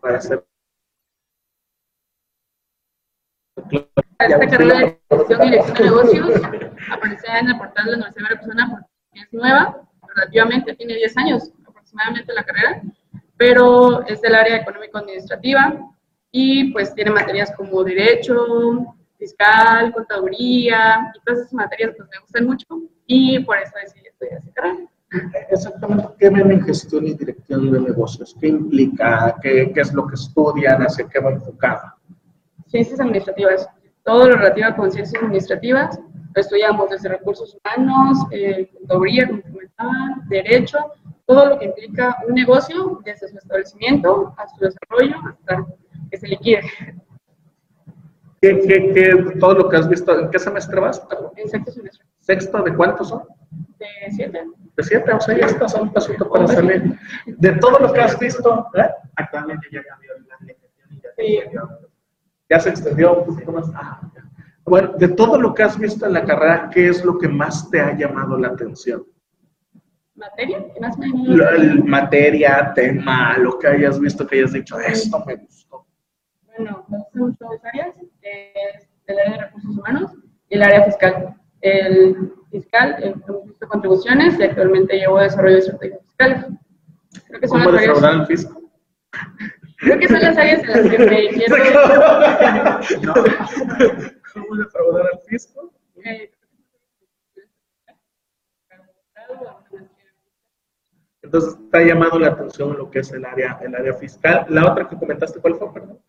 [0.00, 0.44] Para hacer.
[4.18, 6.30] Esta carrera de gestión y dirección de negocios
[6.90, 11.16] aparece en el portal de la Universidad de Veracruzana porque es nueva, relativamente, tiene 10
[11.18, 12.82] años aproximadamente la carrera,
[13.36, 15.90] pero es del área económico-administrativa
[16.30, 22.46] y pues tiene materias como derecho, fiscal, contaduría y todas esas materias pues me gustan
[22.46, 22.66] mucho
[23.06, 24.78] y por eso decidí estudiar esa carrera.
[25.50, 28.36] Exactamente, ¿qué ven en gestión y dirección de negocios?
[28.40, 29.36] ¿Qué implica?
[29.42, 30.82] ¿Qué, qué es lo que estudian?
[30.82, 31.80] ¿Hacia qué va enfocado?
[32.66, 33.68] Ciencias administrativas,
[34.04, 35.98] todo lo relativo con ciencias administrativas,
[36.32, 39.92] lo estudiamos desde recursos humanos, eh, contaduría, como comentaba,
[40.28, 40.78] derecho,
[41.26, 45.66] todo lo que implica un negocio, desde su establecimiento a su desarrollo hasta
[46.10, 46.62] que se liquide.
[48.40, 51.02] ¿Qué, qué, qué, todo lo que has visto, ¿en qué semestre vas?
[51.36, 52.06] En sexto semestre.
[52.18, 53.24] ¿Sexto de cuántos son?
[53.78, 54.44] De siete.
[54.82, 56.98] Siete, o sea, ya estás a un pasito para salir.
[57.26, 58.88] De todo lo que has visto, ¿eh?
[59.16, 61.90] Actualmente ya cambió la legislación y ya se extendió.
[62.48, 63.70] Ya se extendió un poquito más.
[63.74, 64.00] Ah,
[64.64, 67.68] bueno, de todo lo que has visto en la carrera, ¿qué es lo que más
[67.70, 69.04] te ha llamado la atención?
[70.14, 70.64] ¿Materia?
[70.72, 75.36] ¿Qué más me ha Materia, tema, lo que hayas visto que hayas dicho, esto me
[75.36, 75.86] gustó.
[76.44, 80.12] Bueno, me gustan mucho dos áreas, el área de recursos humanos
[80.48, 81.34] y el área fiscal.
[81.62, 86.46] El fiscal, hemos visto contribuciones y actualmente llevo desarrollo de estrategias fiscales.
[87.26, 88.20] Creo que son ¿Cómo las áreas...
[88.20, 88.70] el fisco?
[89.76, 91.56] Creo que son las áreas en las que me quiero...
[93.02, 93.14] no.
[94.32, 95.72] ¿Cómo defraudar al fisco?
[101.22, 104.46] Entonces, ha llamado la atención lo que es el área, el área fiscal.
[104.48, 105.72] La otra que comentaste, ¿cuál fue?
[105.72, 106.00] Perdón.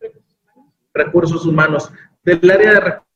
[0.94, 1.92] Recursos humanos.
[2.22, 3.06] Del área de recursos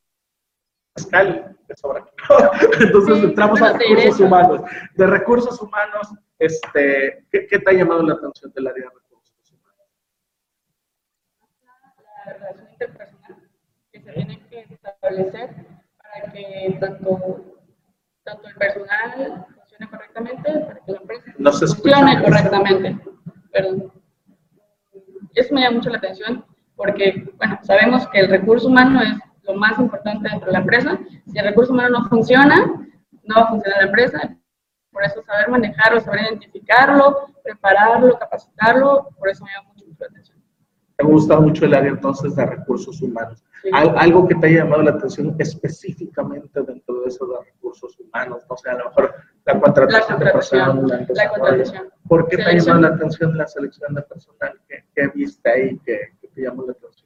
[0.96, 1.55] fiscal,
[2.80, 4.60] Entonces, entramos a recursos humanos.
[4.94, 9.52] De recursos humanos, este, ¿qué, ¿qué, te ha llamado la atención del área de recursos
[9.52, 9.78] humanos?
[12.24, 13.36] La relación interpersonal
[13.92, 15.50] que se tiene establecer
[15.98, 17.44] para que tanto,
[18.24, 22.98] tanto el personal funcione correctamente, para que la empresa no funcione correctamente.
[23.52, 23.92] Perdón.
[25.34, 26.44] Eso me llama mucho la atención
[26.76, 30.98] porque, bueno, sabemos que el recurso humano es lo más importante dentro de la empresa.
[31.26, 32.86] Si el recurso humano no funciona,
[33.24, 34.36] no va a funcionar la empresa.
[34.90, 40.36] Por eso saber manejarlo, saber identificarlo, prepararlo, capacitarlo, por eso me llama mucho la atención.
[40.98, 43.44] Me gusta mucho el área entonces de recursos humanos.
[43.72, 48.56] Algo que te haya llamado la atención específicamente dentro de eso de recursos humanos, no
[48.56, 50.86] sé, a lo mejor la contratación, de personal.
[51.08, 51.88] La contratación.
[52.08, 54.58] ¿Por qué te ha llamado la atención la selección de personal?
[54.68, 57.05] ¿Qué, viste ahí que, te llamó la atención?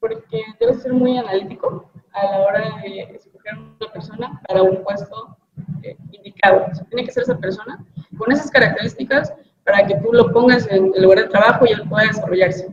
[0.00, 5.36] Porque debe ser muy analítico a la hora de escoger una persona para un puesto
[5.82, 6.66] eh, indicado.
[6.88, 7.84] tiene que ser esa persona
[8.16, 9.32] con esas características
[9.64, 12.66] para que tú lo pongas en el lugar de trabajo y él pueda desarrollarse.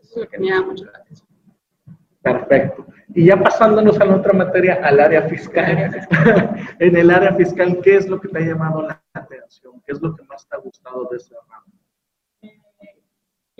[0.00, 1.28] Eso es lo que me llama mucho la atención.
[2.22, 2.86] Perfecto.
[3.14, 5.90] Y ya pasándonos a la otra materia, al área fiscal.
[6.78, 9.80] en el área fiscal, ¿qué es lo que te ha llamado la atención?
[9.84, 11.79] ¿Qué es lo que más te ha gustado de ese ramo?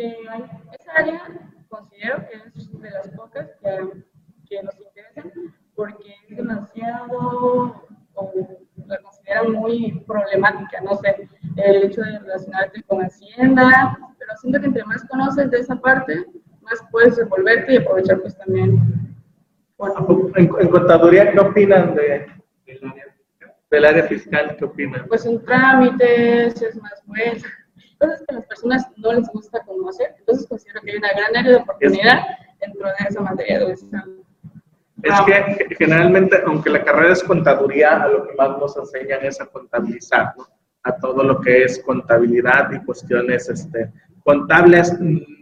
[0.02, 0.16] Eh,
[0.80, 1.20] esa área
[1.68, 4.02] considero que es de las pocas que,
[4.48, 5.30] que nos interesan
[5.74, 7.84] porque es demasiado,
[8.14, 8.32] o
[8.86, 14.66] la considero muy problemática, no sé, el hecho de relacionarte con Hacienda, pero siento que
[14.68, 16.24] entre más conoces de esa parte,
[16.90, 18.80] puedes devolverte y aprovechar pues también.
[19.76, 22.26] Bueno, en, contaduría, ¿qué opinan de,
[23.70, 24.56] del, área fiscal?
[24.56, 25.06] ¿Qué opinan?
[25.08, 27.42] Pues en trámites es más bueno.
[28.00, 31.36] Cosas que a las personas no les gusta conocer, entonces considero que hay una gran
[31.36, 32.22] área de oportunidad
[32.58, 33.58] dentro de esa materia.
[33.58, 33.76] De
[35.02, 39.40] es que generalmente, aunque la carrera es contaduría, a lo que más nos enseñan es
[39.40, 40.46] a contabilizar, ¿no?
[40.82, 43.92] a todo lo que es contabilidad y cuestiones este,
[44.24, 44.92] contables.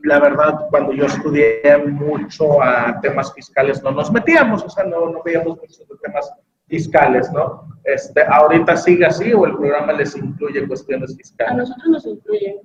[0.02, 5.10] La verdad, cuando yo estudié mucho a temas fiscales, no nos metíamos, o sea, no,
[5.10, 6.30] no veíamos muchos temas
[6.68, 7.68] fiscales, ¿no?
[7.84, 11.52] Este, ¿Ahorita sigue así o el programa les incluye cuestiones fiscales?
[11.52, 12.60] A nosotros nos incluye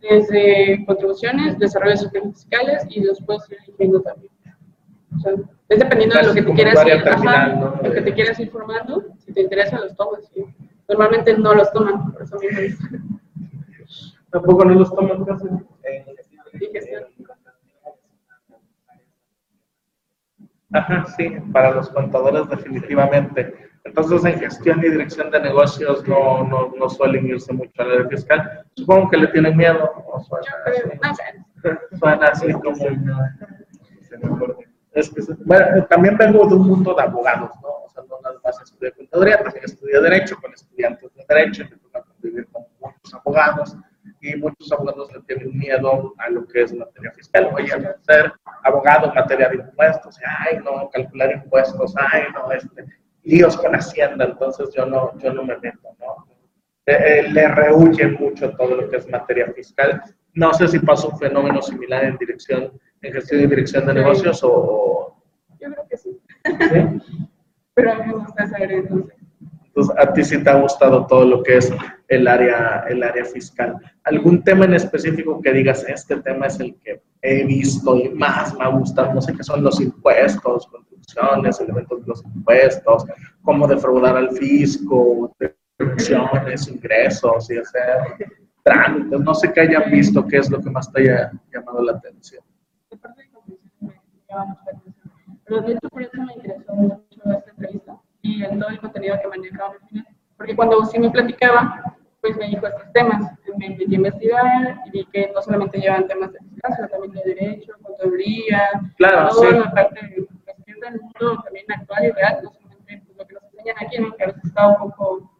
[0.00, 4.32] desde contribuciones, desarrollo de fiscales y después ir eligiendo también.
[5.16, 5.32] O sea,
[5.68, 7.80] es dependiendo de lo que te quieras ir, terminal, ¿no?
[7.82, 10.28] lo que te quieras ir formando, si te interesa los tomas.
[10.34, 10.44] ¿sí?
[10.88, 12.88] Normalmente no los toman, por eso mismo.
[14.30, 15.48] Tampoco no los toman casi.
[20.72, 23.70] Ajá, sí, para los contadores definitivamente.
[23.84, 27.94] Entonces, en gestión y dirección de negocios no, no, no suelen irse mucho a la
[27.94, 28.66] área fiscal.
[28.76, 29.90] Supongo que le tienen miedo.
[30.06, 30.46] ¿o suena,
[31.02, 31.98] así?
[31.98, 32.74] suena así como...
[34.92, 37.68] Es que, bueno, también vengo de un mundo de abogados, ¿no?
[37.68, 41.76] O sea, no nada más estudié contaduría, también estudié Derecho con estudiantes de Derecho, me
[41.76, 43.76] toca convivir con muchos abogados
[44.20, 47.50] y muchos abogados le tienen miedo a lo que es materia fiscal.
[47.54, 48.32] Oye, ser
[48.64, 52.84] abogado en materia de impuestos, ay, no, calcular impuestos, ay, no, este,
[53.22, 56.26] líos con Hacienda, entonces yo no, yo no me meto, ¿no?
[56.86, 60.02] Eh, eh, le rehuye mucho todo lo que es materia fiscal.
[60.32, 64.40] No sé si pasa un fenómeno similar en dirección, en gestión y dirección de negocios
[64.42, 65.22] o...
[65.60, 66.18] Yo creo que sí.
[66.44, 67.28] ¿Sí?
[67.74, 69.17] Pero a mí me gusta saber entonces.
[69.78, 71.72] Entonces, a ti sí te ha gustado todo lo que es
[72.08, 73.76] el área, el área fiscal.
[74.02, 78.52] ¿Algún tema en específico que digas, este tema es el que he visto y más
[78.58, 79.14] me ha gustado?
[79.14, 83.04] No sé qué son los impuestos, contribuciones, elementos de los impuestos,
[83.42, 85.32] cómo defraudar al fisco,
[85.78, 89.20] deducciones, ingresos y hacer trámites.
[89.20, 92.42] No sé qué hayan visto, qué es lo que más te haya llamado la atención.
[95.44, 97.87] Pero por eso me interesó mucho esta entrevista
[98.22, 99.74] y el, todo el contenido que manejaba
[100.36, 103.32] Porque cuando sí me platicaba, pues me dijo estos temas.
[103.56, 107.12] Me metí a investigar y vi que no solamente llevan temas de fiscal, sino también
[107.12, 109.58] de derecho, contaduría, claro, todo sí.
[109.58, 113.34] la parte de gestión del mundo también actual y real, no solamente pues, lo que
[113.34, 114.14] nos enseñan aquí, ¿no?
[114.14, 115.30] que a veces está un poco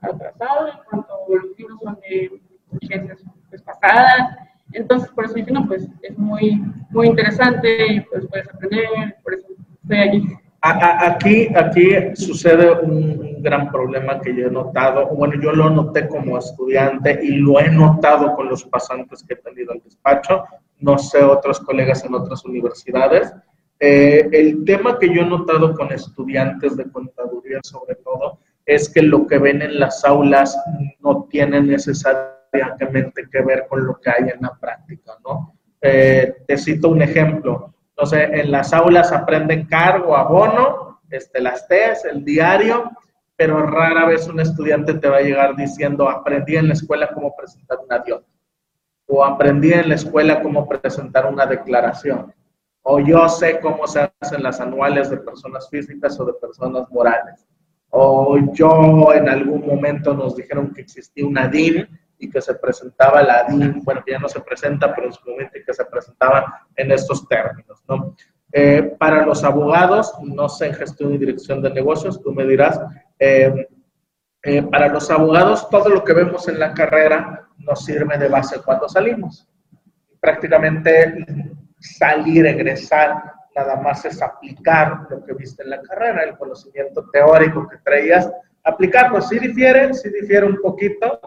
[0.00, 2.40] atrasado en cuanto los libros son de
[2.80, 4.36] vigencias pues, pasadas.
[4.72, 9.34] Entonces, por eso dije, no, pues es muy, muy interesante y pues puedes aprender, por
[9.34, 9.46] eso
[9.82, 10.41] estoy aquí.
[10.64, 16.38] Aquí, aquí sucede un gran problema que yo he notado, bueno, yo lo noté como
[16.38, 20.44] estudiante y lo he notado con los pasantes que he tenido al despacho,
[20.78, 23.34] no sé otros colegas en otras universidades.
[23.80, 29.02] Eh, el tema que yo he notado con estudiantes de contaduría sobre todo es que
[29.02, 30.56] lo que ven en las aulas
[31.00, 35.56] no tiene necesariamente que ver con lo que hay en la práctica, ¿no?
[35.80, 42.04] Eh, te cito un ejemplo entonces, en las aulas aprenden cargo, abono, este, las TES,
[42.06, 42.90] el diario,
[43.36, 47.32] pero rara vez un estudiante te va a llegar diciendo, aprendí en la escuela cómo
[47.36, 48.24] presentar un avión,
[49.06, 52.34] o aprendí en la escuela cómo presentar una declaración,
[52.82, 57.46] o yo sé cómo se hacen las anuales de personas físicas o de personas morales,
[57.90, 61.86] o yo en algún momento nos dijeron que existía una DIN
[62.22, 65.28] y que se presentaba la DIN, bueno, que ya no se presenta, pero en su
[65.28, 68.14] momento que se presentaba en estos términos, ¿no?
[68.52, 72.80] Eh, para los abogados, no sé en gestión y dirección de negocios, tú me dirás,
[73.18, 73.66] eh,
[74.44, 78.60] eh, para los abogados todo lo que vemos en la carrera nos sirve de base
[78.64, 79.48] cuando salimos.
[80.20, 81.26] Prácticamente
[81.80, 83.20] salir, egresar,
[83.56, 88.30] nada más es aplicar lo que viste en la carrera, el conocimiento teórico que traías,
[88.62, 89.20] aplicarlo.
[89.20, 91.20] Sí difiere, sí difiere un poquito,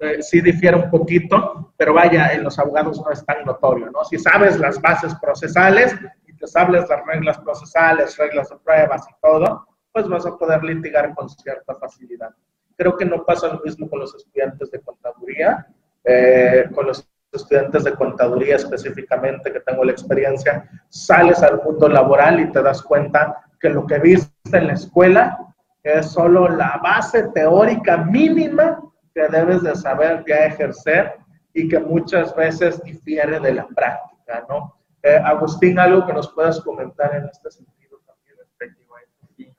[0.00, 4.02] eh, sí difiere un poquito, pero vaya, en los abogados no es tan notorio, ¿no?
[4.04, 5.94] Si sabes las bases procesales
[6.26, 10.64] y te sabes las reglas procesales, reglas de pruebas y todo, pues vas a poder
[10.64, 12.30] litigar con cierta facilidad.
[12.76, 15.66] Creo que no pasa lo mismo con los estudiantes de contaduría,
[16.04, 22.40] eh, con los estudiantes de contaduría específicamente que tengo la experiencia, sales al mundo laboral
[22.40, 25.38] y te das cuenta que lo que viste en la escuela
[25.82, 28.80] es solo la base teórica mínima
[29.14, 31.16] que debes de saber ya ejercer
[31.52, 34.76] y que muchas veces difiere de la práctica, ¿no?
[35.02, 39.26] Eh, Agustín, algo que nos puedas comentar en este sentido también respecto a esto.
[39.36, 39.52] Sí,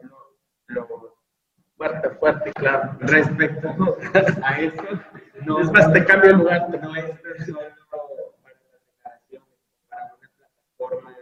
[0.00, 0.36] solo
[0.68, 1.12] lo
[1.76, 2.96] Fuerte, fuerte, claro.
[3.00, 3.68] respecto
[4.44, 4.82] a eso,
[5.44, 6.68] no, es más, te cambio el lugar.
[6.70, 7.06] no es
[7.44, 7.58] solo
[8.40, 9.48] para las declaraciones,
[9.88, 11.16] para una plataforma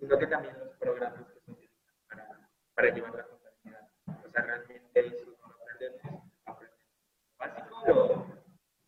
[0.00, 2.28] sino que también los programas que se utilizan para,
[2.74, 3.88] para llevar la contabilidad.
[4.06, 6.94] O sea, realmente eso no aprendemos, aprendemos
[7.38, 8.26] básico, lo,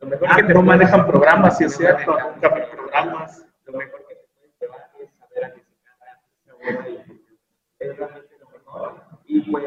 [0.01, 3.47] lo mejor Ah, que no manejan programas, sí es no cierto, nunca ven programas.
[3.64, 9.01] Lo mejor que te llevar es saber anticipar, saber y es realmente lo mejor.
[9.26, 9.64] Y pues,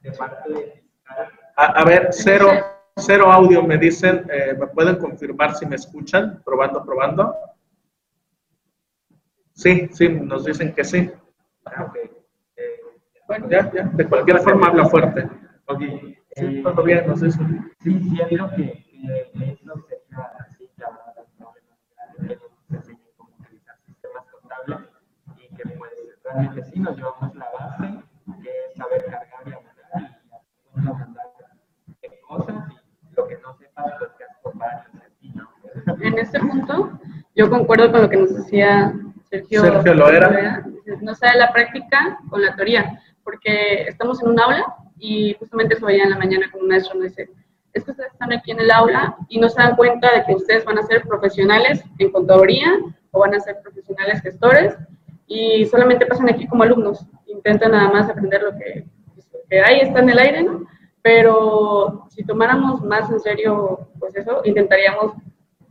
[0.00, 0.30] después
[1.56, 2.50] A, ver, cero,
[2.96, 6.42] cero audio me dicen, eh, ¿me pueden confirmar si me escuchan?
[6.44, 7.34] Probando, probando.
[9.52, 11.10] Sí, sí, nos dicen que sí.
[11.64, 11.92] Ah,
[13.26, 15.28] bueno, ya, ya, de cualquier forma habla fuerte.
[15.66, 15.82] Ok.
[16.34, 17.72] Sí, todo bien, nos dicen.
[17.80, 24.24] Sí, sí, creo que eh, eso sería así llamada que nos enseñen cómo utilizar sistemas
[24.30, 24.88] contables
[25.36, 25.92] y que pues
[26.24, 28.02] realmente sí nos llevamos la base,
[28.42, 30.10] que es saber cargar y mandar
[30.74, 31.26] y mandar
[32.26, 35.48] cosas y lo que no sepas, pues que has por varios así, ¿no?
[36.00, 36.98] En este punto,
[37.34, 38.94] yo concuerdo con lo que nos decía
[39.28, 40.64] Sergio, Sergio Loera.
[41.02, 44.64] No sabe la práctica con la teoría, porque estamos en un aula
[44.98, 47.28] y justamente eso veía en la mañana con un maestro, me dice,
[47.74, 50.34] es que ustedes están aquí en el aula y no se dan cuenta de que
[50.34, 52.72] ustedes van a ser profesionales en contaduría
[53.10, 54.74] o van a ser profesionales gestores
[55.26, 58.86] y solamente pasan aquí como alumnos, intentan nada más aprender lo que,
[59.50, 60.66] que hay, está en el aire, ¿no?
[61.02, 65.12] Pero si tomáramos más en serio, pues eso, intentaríamos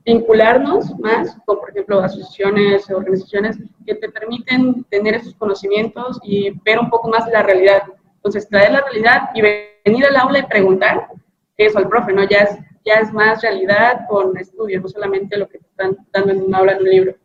[0.08, 6.80] vincularnos más con, por ejemplo, asociaciones organizaciones que te permiten tener esos conocimientos y ver
[6.80, 7.84] un poco más la realidad.
[8.16, 11.10] Entonces, traer la realidad y venir al aula y preguntar
[11.58, 12.24] eso al profe, ¿no?
[12.24, 16.32] Ya es, ya es más realidad con estudio, no solamente lo que te están dando
[16.32, 17.16] en un aula, en un libro.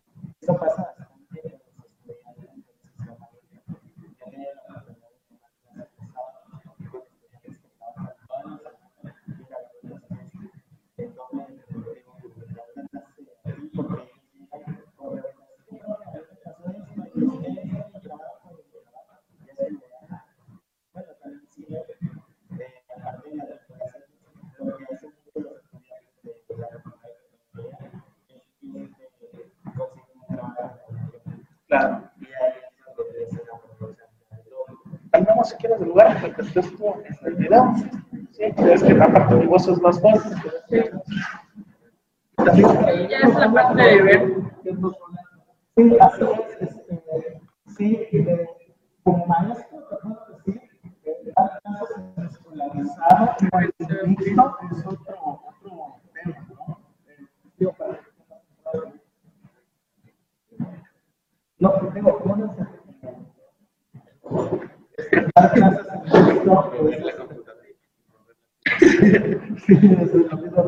[0.41, 0.93] Eso pasa
[31.73, 32.03] Claro.
[35.11, 37.75] Cambiamos si quieres de lugar porque estés tú en el video.
[38.33, 40.31] Sí, es que la parte de voz es más fuerte.
[42.37, 44.35] Ya es la parte de ver.
[45.77, 46.61] Sí, así es.
[46.61, 47.41] Este,
[47.75, 48.47] sí, eh,
[49.03, 50.61] como maestro, te puedo decir,
[51.05, 53.37] eh, dar clases escolarizadas,
[53.79, 56.79] el mixto es otro, otro tema, ¿no?
[57.07, 57.73] Eh,
[61.63, 62.63] No, tengo, ¿cómo no se
[65.37, 66.53] Dar clases en el mixto,
[69.65, 70.61] Sí, es lo mismo.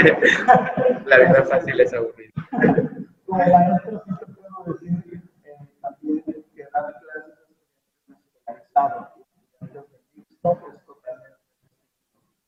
[1.06, 2.32] La vida fácil es aburrida.
[3.26, 7.34] Como maestro sí te puedo decir eh, también que dar clases
[8.46, 9.10] organizado.
[10.42, 11.38] Pues, totalmente.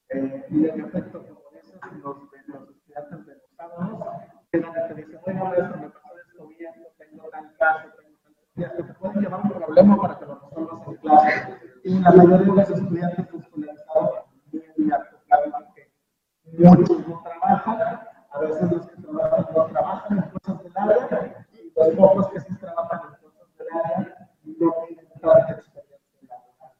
[0.09, 4.07] Eh, y en efecto, como dices, los, los estudiantes de los sábados
[4.51, 8.83] quedan te dicen, bueno, maestro, me pasó esto bien, tengo tal caso, tengo tal estudiante,
[8.83, 11.59] te pueden llevar un problema para que lo resuelvas en clase.
[11.85, 15.73] Y la mayoría de los estudiantes escolarizados muy acostumbrados
[16.53, 18.01] muchos no trabajan,
[18.31, 22.41] a veces los que trabajan no trabajan en cosas del área, y los pocos que
[22.41, 25.99] sí trabajan en cosas del área no tienen tanta experiencia
[26.29, 26.73] laboral.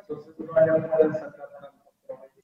[0.00, 2.42] Entonces no hay manera de sacar tanto provecho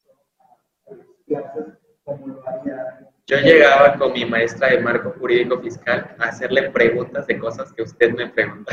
[0.87, 3.09] a las clases como lo haría.
[3.27, 4.25] Yo llegaba con mi
[4.61, 8.73] maestra de marco jurídico fiscal a hacerle preguntas de cosas que usted me pregunta.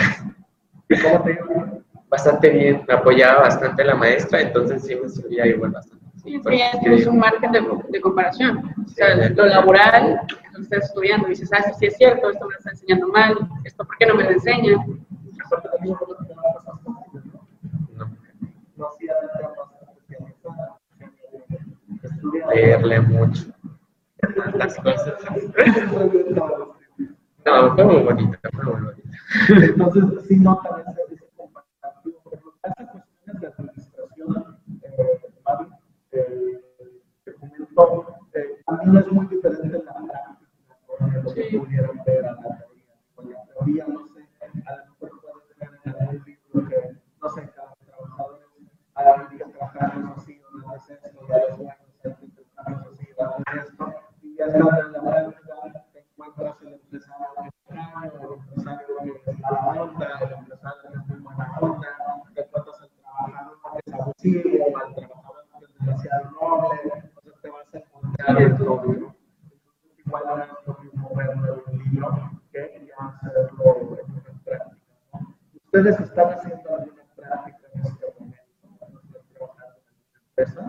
[1.01, 1.73] ¿Cómo te iba?
[2.09, 6.05] Bastante bien, me apoyaba bastante la maestra, entonces sí me servía igual bastante.
[6.23, 6.41] Sí,
[6.81, 8.73] tienes un margen de, de, comparación.
[8.85, 12.53] O sea, lo laboral, lo que estás estudiando, dices, ah, sí es cierto, esto me
[12.53, 14.85] lo está enseñando mal, esto por qué no me lo enseña.
[22.53, 23.56] Leerle mucho.
[27.45, 29.09] No, fue muy bonito, fue muy bonito.
[29.49, 31.07] Entonces, sí nota ese
[33.39, 35.21] de administración, eh,
[36.11, 36.61] eh,
[38.33, 38.61] eh,
[38.99, 41.81] es muy diferente la práctica a la teoría.
[43.15, 46.77] Con la teoría, no sé, a lo mejor puede tener en algún libro que,
[47.21, 48.39] no sé, cada trabajador
[48.95, 52.87] hay que trabajar así, o no es esto, y a los buenos hay que trabajar
[52.91, 57.27] así, o no es esto, y ya está en la práctica, te encuentras el empresario
[57.69, 58.87] el empresario
[59.23, 61.87] que es mala onda, el empresario que es muy buena onda,
[62.33, 67.49] te encuentras el trabajador que es abusivo, el trabajador que es demasiado noble, entonces te
[67.49, 69.07] vas a encontrar el doble.
[70.05, 74.79] Igual no es lo mismo verlo en un libro que ya hacerlo en práctica.
[75.65, 78.43] Ustedes están haciendo alguna práctica en este momento,
[78.79, 80.63] cuando están trabajando en una empresa.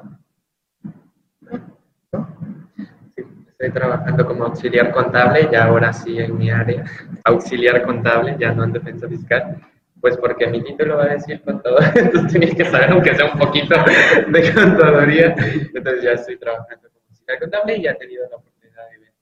[3.49, 6.85] Estoy trabajando como auxiliar contable, y ahora sí en mi área,
[7.25, 9.61] auxiliar contable, ya no en defensa fiscal.
[10.01, 13.39] Pues porque mi título va a decir contador, entonces tenía que saber aunque sea un
[13.39, 13.75] poquito
[14.29, 15.35] de contaduría.
[15.75, 19.13] Entonces ya estoy trabajando como fiscal contable y ya he tenido la oportunidad de ver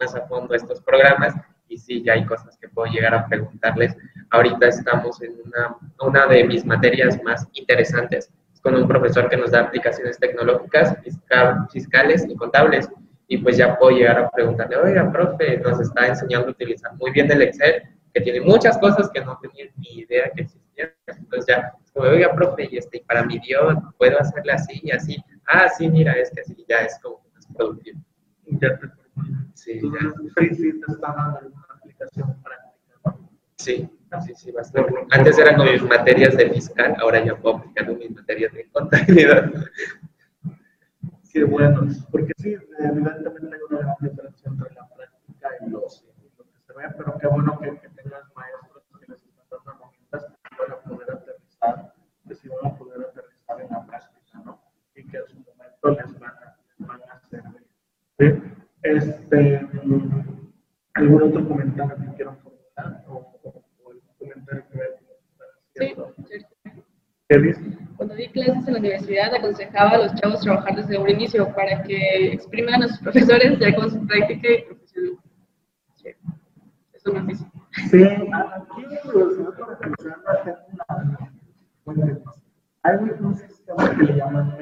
[0.00, 1.34] más a fondo estos programas
[1.68, 3.96] y sí, ya hay cosas que puedo llegar a preguntarles.
[4.30, 8.30] Ahorita estamos en una, una de mis materias más interesantes,
[8.62, 10.96] con un profesor que nos da aplicaciones tecnológicas,
[11.70, 12.88] fiscales y contables.
[13.28, 17.10] Y pues ya puedo llegar a preguntarle, oiga, profe, nos está enseñando a utilizar muy
[17.10, 20.90] bien el Excel, que tiene muchas cosas que no tenía ni idea que existían.
[21.06, 25.16] Entonces ya, como, oiga, profe, y este, para mi Dios, puedo hacerle así y así.
[25.46, 28.00] Ah, sí, mira, es que así ya es como más productivo.
[28.46, 28.88] Ya te
[29.54, 30.12] Sí, ya.
[30.36, 32.36] Sí, sí, te está dando alguna aplicación.
[33.56, 33.88] Sí,
[34.26, 34.92] sí, sí, bastante.
[35.10, 39.50] Antes eran mis materias de fiscal, ahora ya puedo aplicar mis materias de contabilidad.
[41.34, 46.06] Qué bueno, porque sí, evidentemente hay una gran diferencia entre la práctica y, los,
[46.38, 49.72] lo que se ve, pero qué bueno que, que tengas maestros que les están dando
[49.72, 51.94] herramientas que van a poder aterrizar,
[52.28, 54.60] que sí van a poder aterrizar en la práctica, ¿no?
[54.94, 57.66] Y que en su momento les van a, les van a servir.
[58.16, 58.42] ¿sí?
[58.84, 59.68] Este,
[60.94, 63.04] ¿Algún otro comentario que quieran formular?
[63.08, 63.12] ¿O,
[63.42, 64.90] o, o algún comentario que vean?
[65.74, 65.94] Sí,
[66.28, 66.53] ¿Qué dices?
[67.96, 71.82] Cuando di clases en la universidad, aconsejaba a los chavos trabajar desde un inicio para
[71.82, 75.18] que expriman a sus profesores ya con su práctica y profesional.
[75.94, 76.08] Sí,
[76.92, 77.48] eso no es difícil.
[77.90, 78.66] Sí, aquí en la
[79.14, 81.32] Universidad Profesional tengo una.
[81.86, 82.22] Bueno,
[82.82, 84.58] hay un sistema que le llaman.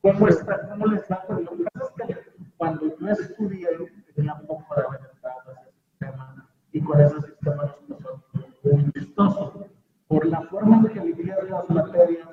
[0.00, 1.24] ¿Cómo, está, ¿Cómo les va?
[1.28, 3.68] Lo que pasa es que cuando yo estudié,
[4.14, 8.22] tenía poco de adelantado ese sistema y con ese sistema nos pasó
[8.64, 9.71] muy chistoso.
[10.12, 12.28] Por la forma en que vivían las materias,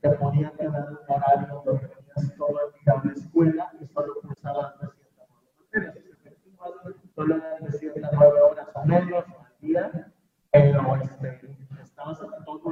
[0.00, 4.80] te podía quedar un horario donde tenías todo el día la escuela y solo cursabas
[4.80, 5.28] de ciertas
[5.60, 6.70] materias efectivas,
[7.14, 10.10] solo eran de ciertas nueve horas o menos al día,
[10.50, 12.30] pero este, estabas todo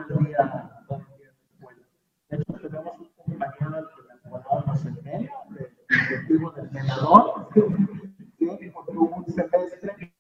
[0.09, 1.83] el día, todo el día la escuela.
[2.31, 9.17] De hecho, tenemos un compañero que le poníamos en medio, objetivo del senador, porque hubo
[9.17, 10.17] un semestre que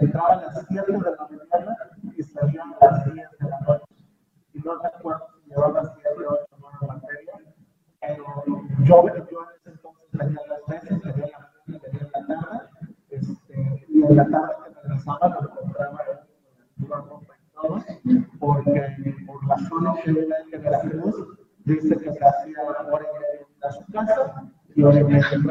[0.00, 1.76] entraba a las 7 de la mañana
[2.16, 3.84] y salía a las 10 de la noche.
[4.52, 7.40] Y no recuerdo si llevaba 7, 8, 9 materias,
[8.00, 8.24] pero
[8.84, 12.68] yo, en ese entonces tenía las veces, tenía la mañana, tenía la tarde,
[13.10, 16.26] este, y en la tarde que regresaba lo compraba
[17.54, 17.84] todo,
[18.38, 18.96] porque
[19.26, 23.72] por la zona que vive en Veracruz, dice que se hacía hora y media a
[23.72, 25.42] su casa y hora y media en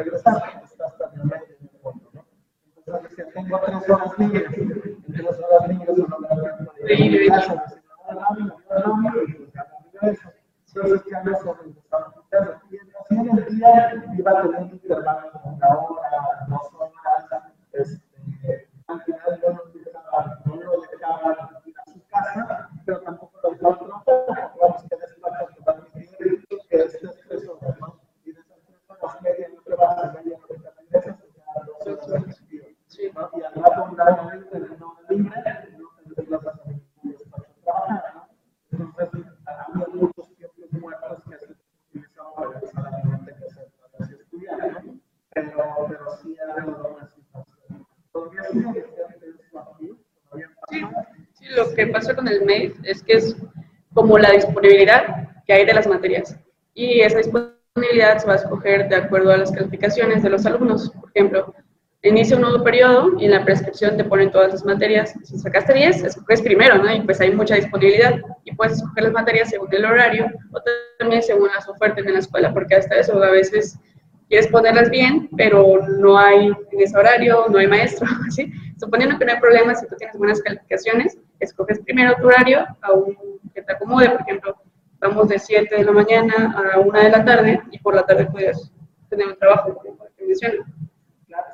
[54.30, 56.38] la disponibilidad que hay de las materias.
[56.74, 60.92] Y esa disponibilidad se va a escoger de acuerdo a las calificaciones de los alumnos.
[60.92, 61.54] Por ejemplo,
[62.04, 65.14] inicia un nuevo periodo y en la prescripción te ponen todas las materias.
[65.24, 66.94] Si sacaste 10, escoges primero, ¿no?
[66.94, 68.16] Y pues hay mucha disponibilidad.
[68.44, 70.62] Y puedes escoger las materias según el horario o
[71.00, 73.80] también según las ofertas en la escuela, porque hasta eso a veces
[74.28, 78.52] quieres ponerlas bien, pero no hay en ese horario, no hay maestro, ¿sí?
[78.80, 82.94] Suponiendo que no hay problema, si tú tienes buenas calificaciones, escoges primero tu horario a
[82.94, 83.18] un
[83.54, 84.56] que te acomode, por ejemplo,
[85.00, 88.26] vamos de 7 de la mañana a 1 de la tarde y por la tarde
[88.32, 88.72] puedes
[89.10, 90.64] tener un trabajo, como te menciono.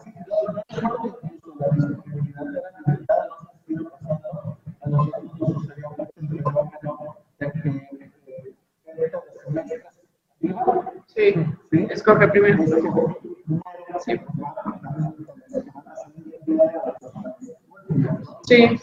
[0.04, 3.90] Sí, no, no es solo que incluso la disponibilidad de la limitada no se sigue
[3.90, 4.58] pasando.
[4.82, 7.70] A nosotros nos sucedió mucho el fenómeno de que
[8.26, 11.34] eh, dentro de semestres arriba, Sí,
[11.72, 11.88] ¿sí?
[11.90, 12.64] escoge primero.
[12.64, 13.18] Es como
[13.48, 14.20] una Sí.
[18.48, 18.78] Sí.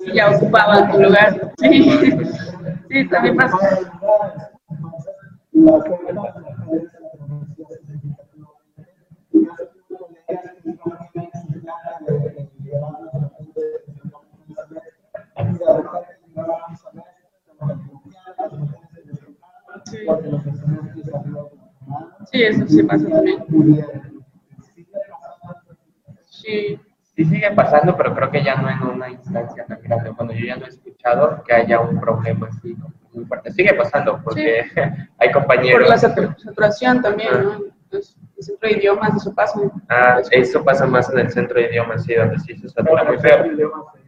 [0.00, 0.18] Sí, y
[0.70, 1.52] ya ocupaban tu lugar.
[1.58, 2.00] Sí,
[2.88, 3.58] sí, también pasa.
[22.30, 23.44] Sí, eso sí pasa también.
[26.30, 26.80] Sí.
[27.20, 29.79] Sí sigue pasando, pero creo que ya no en una instancia tan
[30.46, 32.76] ya no he escuchado que haya un problema así
[33.12, 33.50] muy fuerte.
[33.52, 34.64] Sigue pasando porque
[35.18, 35.82] hay compañeros...
[35.82, 37.60] Por la saturación también, ¿no?
[37.92, 39.60] Entonces, el centro de idiomas, eso pasa.
[39.88, 43.18] Ah, eso pasa más en el centro de idiomas, sí, donde sí se satura muy
[43.18, 43.44] feo.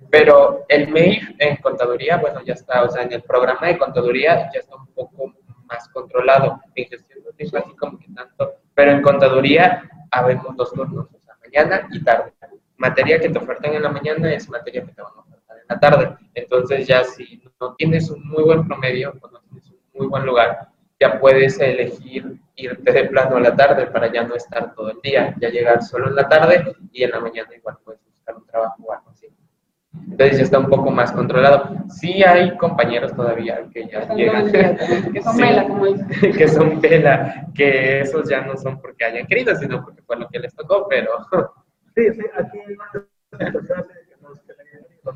[0.08, 4.50] Pero el MEIF en contaduría, bueno, ya está, o sea, en el programa de contaduría
[4.52, 5.32] ya está un poco
[5.64, 6.60] más controlado.
[6.74, 11.18] En gestión no tengo así como que tanto, pero en contaduría habemos dos turnos, o
[11.18, 12.32] sea, mañana y tarde.
[12.76, 15.31] Materia que te ofertan en la mañana es materia que te van a
[15.72, 16.16] la tarde.
[16.34, 20.26] Entonces ya si no tienes un muy buen promedio o no tienes un muy buen
[20.26, 20.68] lugar,
[21.00, 25.00] ya puedes elegir irte de plano a la tarde para ya no estar todo el
[25.02, 28.46] día, ya llegar solo en la tarde y en la mañana igual puedes buscar un
[28.46, 29.26] trabajo o algo así.
[30.10, 31.70] Entonces ya está un poco más controlado.
[31.88, 34.50] Sí hay compañeros todavía que ya llegan.
[35.12, 36.32] que son vela, como dicen.
[36.32, 40.28] que son vela, que esos ya no son porque hayan querido, sino porque fue lo
[40.28, 41.10] que les tocó, pero...
[41.94, 45.12] Sí, sí, aquí hay una situación que no es que hayan querido,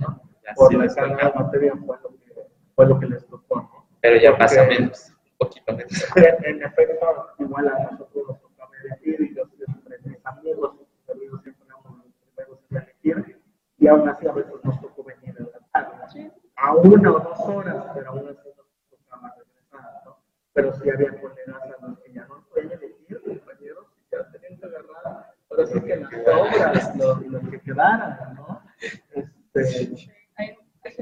[0.56, 3.86] Por la carga de materia fue lo que, fue lo que les tocó, ¿no?
[4.00, 5.92] Pero ya pasa menos poquito menos.
[6.16, 11.42] En efecto, igual a nosotros nos tocaba elegir y yo siempre, mis amigos, mis amigos
[11.42, 13.40] siempre éramos los primeros en elegir
[13.78, 17.40] y aún así a veces nos tocó venir en la tarde, a una o dos
[17.40, 20.18] horas, pero aún así nos tocaba regresar, ¿no?
[20.52, 24.58] Pero sí había colegas a los que ya no podían elegir, compañeros, y ya tenían
[24.58, 28.62] que agarrar, pero sí que las obras, lo, lo que quedaran, ¿no?
[29.56, 30.10] Este,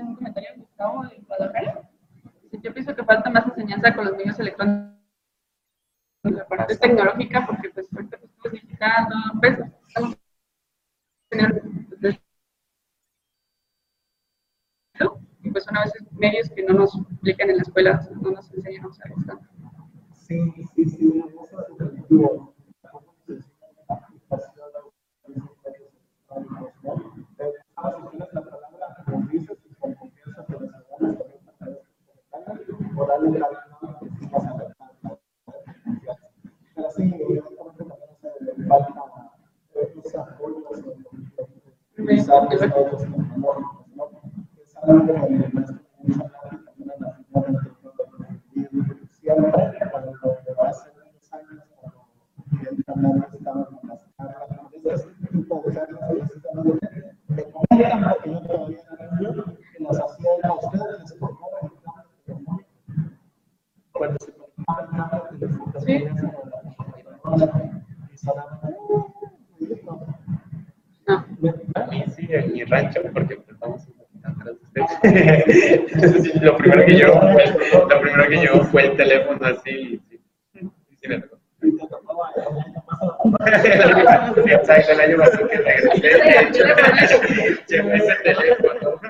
[0.08, 1.90] un comentario de Gustavo de Guadalajara
[2.62, 4.94] yo pienso que falta más enseñanza con los medios electrónicos
[6.22, 10.16] la parte tecnológica, porque pues ahorita pues, estamos digitando, pues estamos
[15.42, 18.50] y pues son a veces medios que no nos explican en la escuela, no nos
[18.54, 19.38] enseñan a usar esto.
[20.14, 21.24] Sí, sí, sí,
[21.78, 22.54] objetivo.
[28.32, 30.70] la palabra, como dices, con confianza, pero
[32.94, 34.74] ver.
[36.74, 37.10] Pero sí,
[42.58, 43.02] se los.
[44.36, 44.76] Es
[52.54, 58.78] evidentemente estaban en las charlas, este tipo de charlas, precisamente, me comentan, porque yo todavía
[58.98, 59.44] era niño,
[59.76, 61.72] que las hacían a ustedes por móvil,
[63.92, 65.94] cuando se tomaba el cambio de Sí.
[71.74, 74.90] A mí sí, en mi rancho, porque pues, vamos un poquito atrás de ustedes.
[75.24, 80.00] Entonces, lo primero que fue, lo primero que llegó fue el teléfono así.
[81.88, 82.20] Tocó.
[83.46, 86.64] Exacto, el año pasado que regresé, de hecho,
[87.94, 89.00] ese teléfono.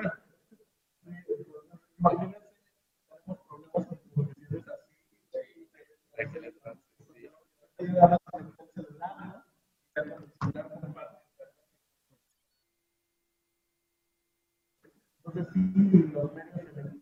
[15.25, 15.59] Entonces, sí,
[16.13, 17.01] los medios electrónicos,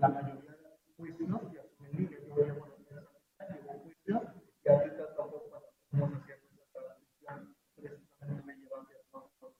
[0.00, 3.06] la mayoría de los juicios, y asumí que yo llevo los medios
[3.38, 4.22] en juicios,
[4.64, 9.54] y ahorita todos cuando estamos haciendo esta transición, precisamente me llevan a todos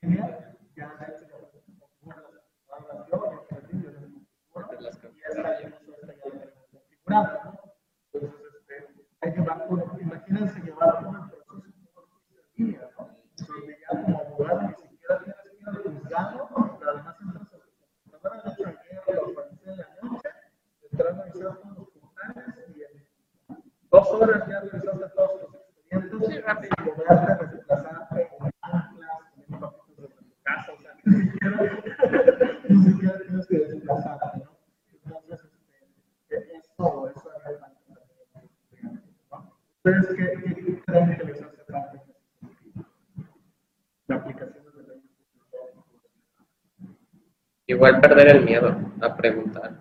[0.00, 4.00] línea, ya han hecho ya las yo, yo aprendí, yo les
[4.50, 7.50] configuro, y esta ya eso está ya configurado, ¿no?
[8.12, 8.74] Entonces, este,
[9.20, 9.68] hay que llevar,
[10.00, 12.04] imagínense llevar una proceso por
[12.56, 13.08] línea, ¿no?
[13.46, 16.48] Donde ya como abogado ni siquiera tienes que ir al juzgado,
[16.78, 17.70] pero además entras a tu
[18.04, 20.28] computadora, de hecho ayer lo organizé en la noche,
[20.90, 23.06] entrar a revisar todos los portales y en
[23.90, 26.70] dos horas ya revisaste todos los expedientes Sí, rápido.
[26.78, 31.56] y poderte desplazarte en anclas, en papitos de tu casa, o sea, ni siquiera,
[32.68, 34.50] ni siquiera tienes que desplazarte, ¿no?
[35.04, 35.40] Entonces,
[36.28, 37.80] este, eso, eso es relevante.
[39.30, 39.52] ¿no?
[39.84, 42.02] ¿Ustedes qué, qué creen que les hace falta?
[44.06, 44.94] La aplicación de la
[47.82, 49.72] Igual perder el miedo a preguntar.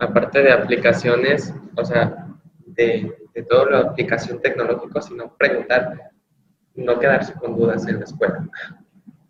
[0.00, 2.26] Aparte de aplicaciones, o sea,
[2.64, 6.12] de, de toda la aplicación tecnológica, sino preguntar,
[6.74, 8.48] no quedarse con dudas en la escuela.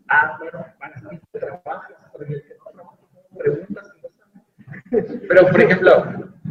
[0.08, 1.02] Ah, bueno, para
[1.32, 2.44] trabajas, porque
[3.36, 3.92] preguntas.
[5.28, 6.04] Pero, por ejemplo,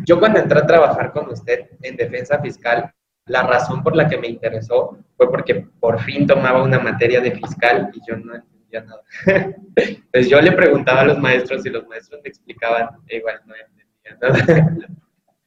[0.05, 2.93] yo cuando entré a trabajar con usted en defensa fiscal,
[3.28, 7.32] la razón por la que me interesó fue porque por fin tomaba una materia de
[7.32, 9.55] fiscal y yo no entendía entendía nada.
[10.11, 13.53] pues yo le preguntaba a los maestros y los maestros me explicaban, e igual no
[13.55, 14.78] entendía nada.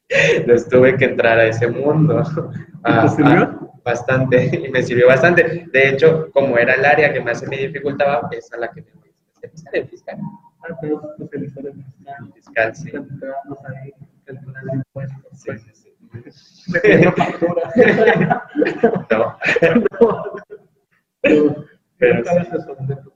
[0.09, 2.23] Entonces tuve que entrar a ese mundo.
[2.83, 3.71] ¿Te sirvió?
[3.83, 5.67] bastante, y me sirvió bastante.
[5.71, 8.81] De hecho, como era el área que más se me dificultaba, es a la que
[8.81, 10.17] me voy a especializar en fiscal.
[10.63, 12.33] Ah, pero especializar en fiscal.
[12.33, 12.91] Fiscal, sí.
[13.75, 13.93] Ahí,
[14.73, 15.21] impuestos.
[15.33, 15.89] Sí, sí, sí.
[17.17, 17.73] Facturas.
[19.09, 19.37] No.
[21.21, 21.65] Pero,
[21.97, 23.10] Pero nunca sí.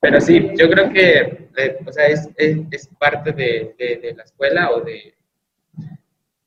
[0.00, 4.14] Pero sí, yo creo que, eh, o sea, es, es, es parte de, de, de
[4.14, 5.14] la escuela o de,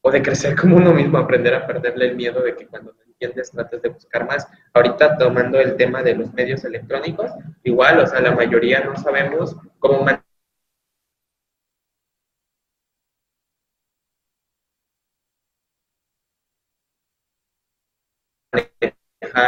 [0.01, 3.03] o de crecer como uno mismo, aprender a perderle el miedo de que cuando no
[3.05, 4.47] entiendes trates de buscar más.
[4.73, 7.31] Ahorita tomando el tema de los medios electrónicos,
[7.63, 10.05] igual, o sea, la mayoría no sabemos cómo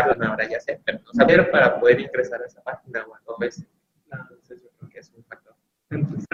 [0.09, 3.19] una hora ya sé, pero no saber para poder ingresar a esa página o a
[3.21, 3.63] todo eso.
[4.11, 5.55] Entonces yo creo que es un factor.
[5.89, 6.27] Entonces,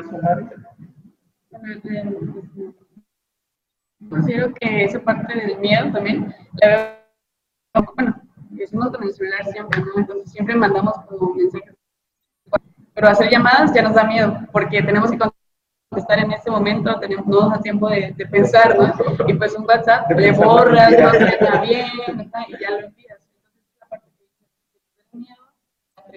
[4.10, 9.82] Considero que esa parte del miedo también la veo, bueno, decimos con el celular siempre,
[9.82, 9.88] ¿no?
[9.98, 11.76] Entonces siempre mandamos como mensajes.
[12.94, 17.26] Pero hacer llamadas ya nos da miedo, porque tenemos que contestar en ese momento, tenemos,
[17.26, 18.94] no da tiempo de, de pensar, ¿no?
[19.28, 21.38] Y pues un WhatsApp le borras, no quieras.
[21.40, 22.24] suena bien, ¿no?
[22.48, 23.20] y ya lo envías.
[23.36, 24.48] Entonces esa parte que dices,
[25.14, 25.44] el miedo,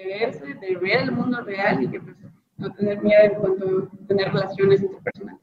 [0.01, 2.16] atreverse, de ver el mundo real y que pues
[2.57, 5.42] no tener miedo en cuanto a tener relaciones interpersonales.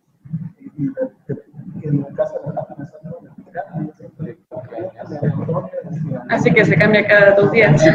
[6.30, 7.82] Así que se cambia cada dos días.
[7.82, 7.90] Sí,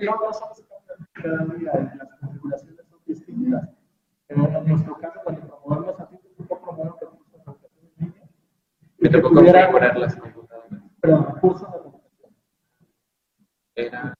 [0.00, 0.64] no, no somos
[1.12, 3.68] cada día, las configuraciones son distintas.
[4.26, 6.18] Pero en nuestro caso, cuando promovemos, a ti
[7.98, 8.14] en
[9.00, 9.22] línea.
[9.22, 10.82] Configurar las computadoras.
[11.00, 12.32] Pero recursos de educación.
[13.74, 14.14] Era,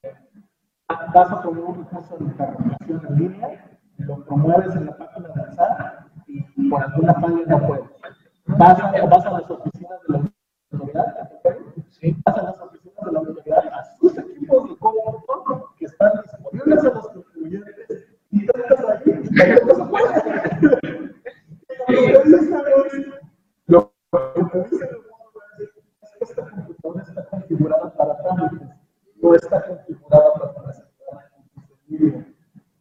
[1.18, 3.48] Vas a promover un recurso de educación en línea,
[3.98, 7.12] lo promueves en la página del SAT y por alguna
[7.48, 7.84] no puedes.
[8.46, 10.30] Vas a, vas a oficinas de la
[10.70, 11.30] autoridad,
[11.90, 16.12] sí, vas a las oficinas de la autoridad, a sus equipos de cómputo que están
[16.22, 19.20] disponibles a los contribuyentes y tratas ahí,
[19.66, 20.12] no se puede.
[23.66, 28.68] Lo que te dice el mundo es que esta computadora está configurada para trámites,
[29.20, 30.88] no está configurada para presentar
[31.90, 32.26] en línea.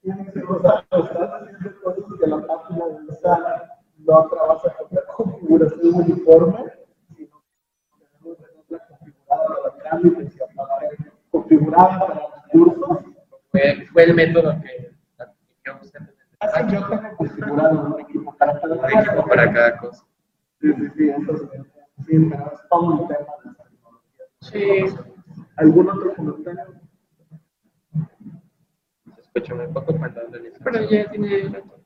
[0.01, 3.63] Tienes que usar, estás haciendo cosas que la página del SAT
[3.97, 6.65] no trabaja con la configuración uniforme,
[7.15, 7.43] sino
[7.97, 10.97] que tenemos que tenerla configurada para trámites y aparte
[11.31, 12.21] configurada para
[12.51, 12.99] cursos.
[13.51, 17.99] fue, fue el método que aplicó usted en el Así despacho, yo tengo configurado un
[17.99, 20.05] equipo para cada un equipo para cada cosa.
[20.61, 21.49] Sí, sí, sí, entonces,
[22.05, 24.29] sí, pero es todo un tema de las tecnologías.
[24.41, 25.17] Sí.
[25.57, 26.65] ¿Algún otro comentario?
[29.15, 31.79] Se escucha muy poco cuando hablan en Pero ya tiene rato.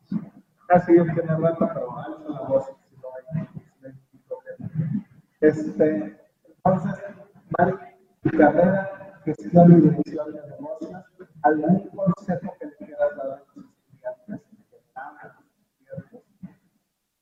[0.70, 3.88] Ah, sí, es que me rato, pero alza la voz si no hay, si no
[3.88, 5.06] hay ningún problema.
[5.39, 7.04] Este, entonces,
[7.58, 7.74] Mari,
[8.24, 11.04] tu carrera, gestión y dirección de negocios,
[11.43, 16.22] ¿algún consejo que le quieras dar a los estudiantes en general, a los estudiantes?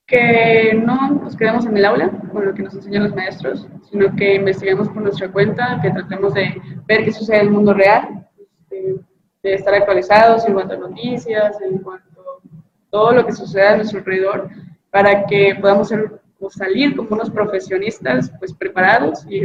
[0.07, 4.15] Que no nos quedemos en el aula con lo que nos enseñan los maestros, sino
[4.15, 8.27] que investiguemos por nuestra cuenta, que tratemos de ver qué sucede en el mundo real,
[8.37, 8.95] este,
[9.43, 13.77] de estar actualizados en cuanto a noticias, en cuanto a todo lo que sucede a
[13.77, 14.49] nuestro alrededor,
[14.91, 19.41] para que podamos ser, o salir como unos profesionistas pues preparados y,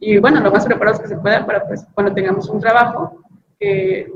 [0.00, 3.22] y bueno, lo más preparados que se pueda para pues cuando tengamos un trabajo
[3.58, 4.12] que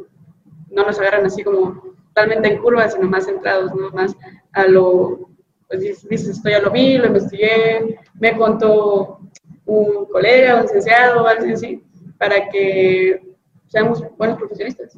[0.70, 3.90] no nos agarran así como totalmente en curva, sino más centrados, ¿no?
[3.90, 4.16] Más
[4.52, 5.28] a lo,
[5.68, 9.20] pues dices, esto ya lo vi, lo investigué, me contó
[9.64, 11.82] un colega, un licenciado, algo así,
[12.18, 13.34] para que
[13.66, 14.96] seamos buenos profesionistas.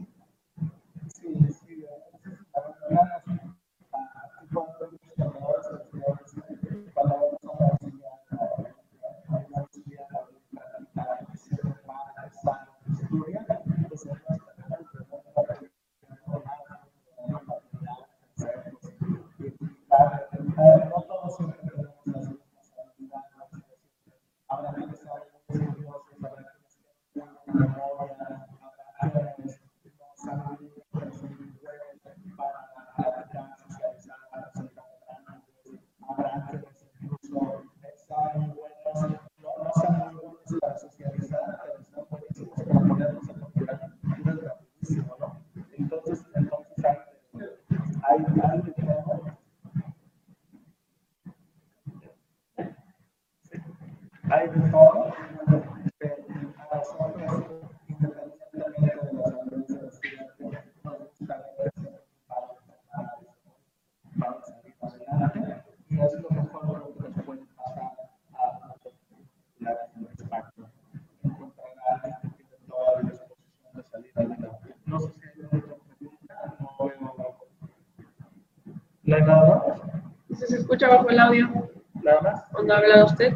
[80.68, 81.70] escucha bajo el audio.
[82.02, 82.44] ¿Nada más?
[82.52, 83.32] ¿Cuándo habla usted?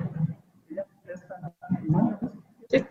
[2.69, 2.85] Sí.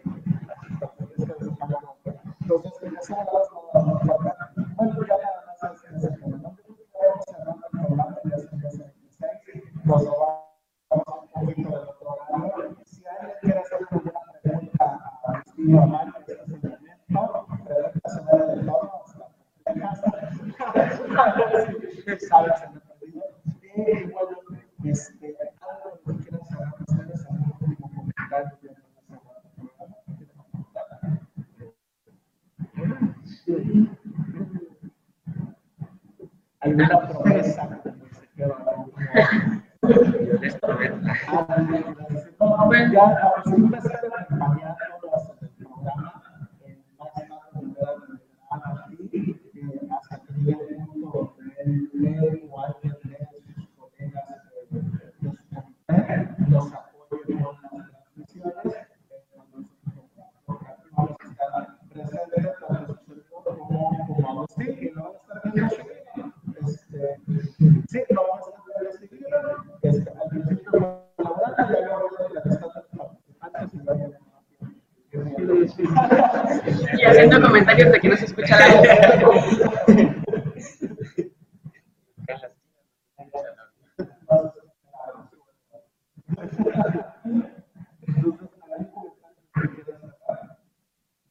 [77.39, 78.57] comentarios de que no se escucha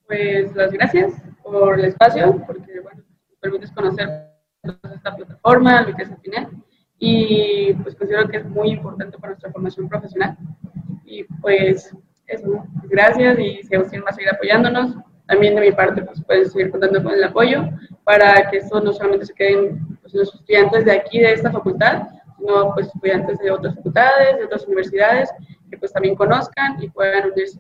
[0.07, 3.03] Pues las gracias por el espacio, porque bueno,
[3.41, 4.09] permites conocer
[4.63, 6.51] esta plataforma, lo que es el final,
[6.99, 10.37] y pues considero que es muy importante para nuestra formación profesional.
[11.05, 11.95] Y pues
[12.27, 14.97] eso, gracias y seguimos más seguir apoyándonos
[15.41, 17.71] también de mi parte pues, pueden seguir contando con el apoyo
[18.05, 22.75] para que esto no solamente se queden los estudiantes de aquí, de esta facultad, sino
[22.75, 25.31] pues estudiantes de otras facultades, de otras universidades,
[25.71, 27.59] que pues también conozcan y puedan unirse.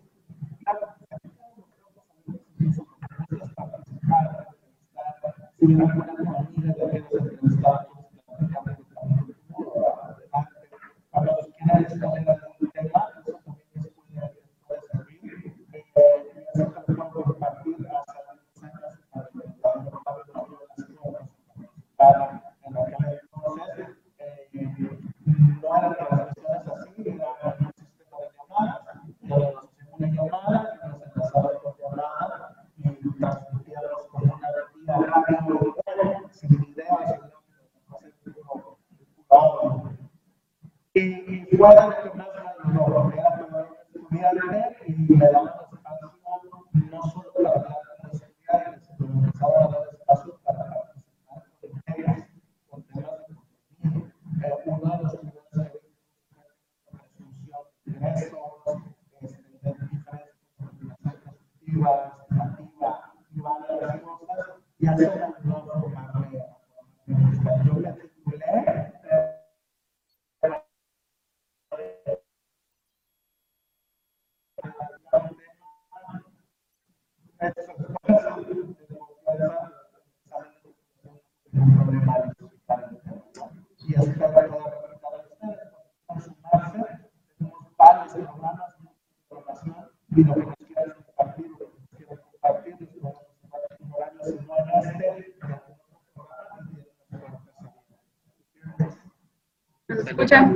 [100.22, 100.50] escucha?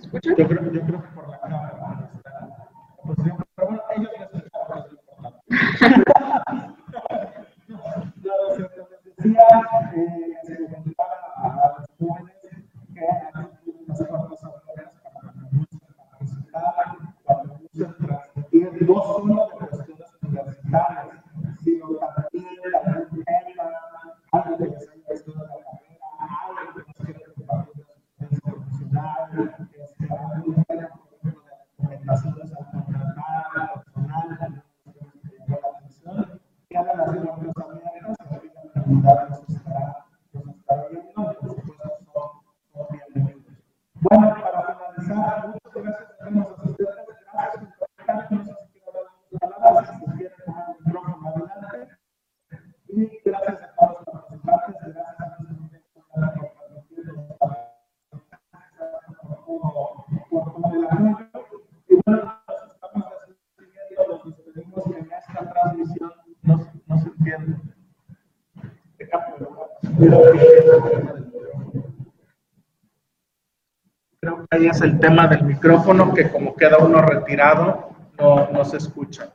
[0.00, 0.34] Escucha?
[74.68, 79.32] Es el tema del micrófono, que como queda uno retirado, no, no se escucha.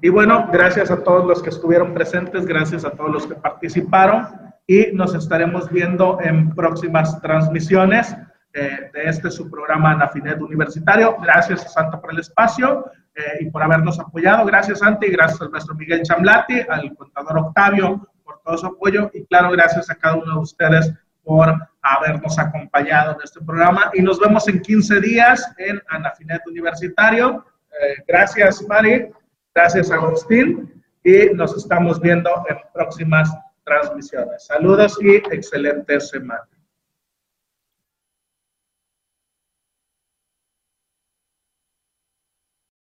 [0.00, 4.26] Y bueno, gracias a todos los que estuvieron presentes, gracias a todos los que participaron
[4.66, 8.14] y nos estaremos viendo en próximas transmisiones
[8.52, 11.16] eh, de este su programa Anafinet Universitario.
[11.22, 14.44] Gracias a Santa por el espacio eh, y por habernos apoyado.
[14.44, 18.06] Gracias, Santi, gracias al maestro Miguel Chamlati, al contador Octavio
[18.44, 20.92] todo su apoyo y claro, gracias a cada uno de ustedes
[21.22, 27.44] por habernos acompañado en este programa y nos vemos en 15 días en Anafinet Universitario.
[27.70, 29.10] Eh, gracias, Mari.
[29.54, 30.82] Gracias, Agustín.
[31.02, 33.30] Y nos estamos viendo en próximas
[33.64, 34.46] transmisiones.
[34.46, 36.46] Saludos y excelente semana.